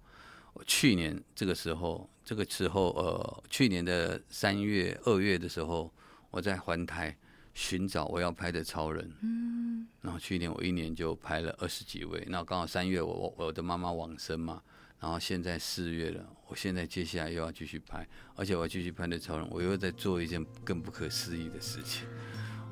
[0.54, 5.94] 我去年这个时候，这个时候呃，去年的三月、二月的时候，
[6.30, 7.14] 我在环台
[7.54, 9.12] 寻找我要拍的超人。
[9.22, 9.88] 嗯。
[10.02, 14.62] 然后去年我一年就拍了二十几位，那刚好三月我我的妈妈往生嘛，
[15.00, 22.08] 然后现在四月了，我现在接下来又要继续拍，而且我要继续拍的超人，我又在做一件更不可思议的事情。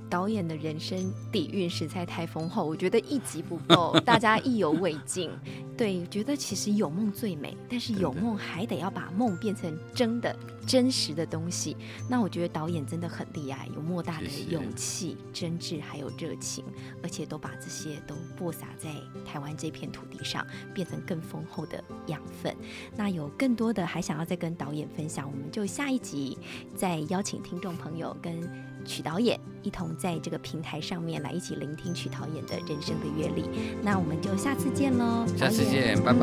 [0.09, 5.29] 导演的人生底蕴实在太丰厚，我觉得一集不够， 大家意犹未尽。
[5.77, 10.35] 对，觉得其实有梦最美，但是有梦还得要把梦变成真的、
[10.67, 11.77] 真实的东西。
[12.09, 16.65] 那我觉得导演真的很厉害，有莫大的勇气、真挚还有热情，
[17.01, 18.89] 而且都把这些都播撒在
[19.25, 22.53] 台湾这片土地上，变成更丰厚的养分。
[22.97, 26.37] 那有更多的还想要再跟导演分享，我们就下一集
[26.75, 28.41] 再邀请听众朋友跟
[28.89, 33.45] 曲导演一同在这个平台上面来一起聆听曲导演的人生的阅历。
[33.83, 36.17] 那我们就下次见喽，下次见，拜拜，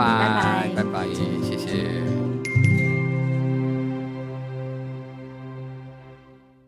[0.74, 1.06] 拜拜，拜拜，
[1.42, 2.75] 谢谢。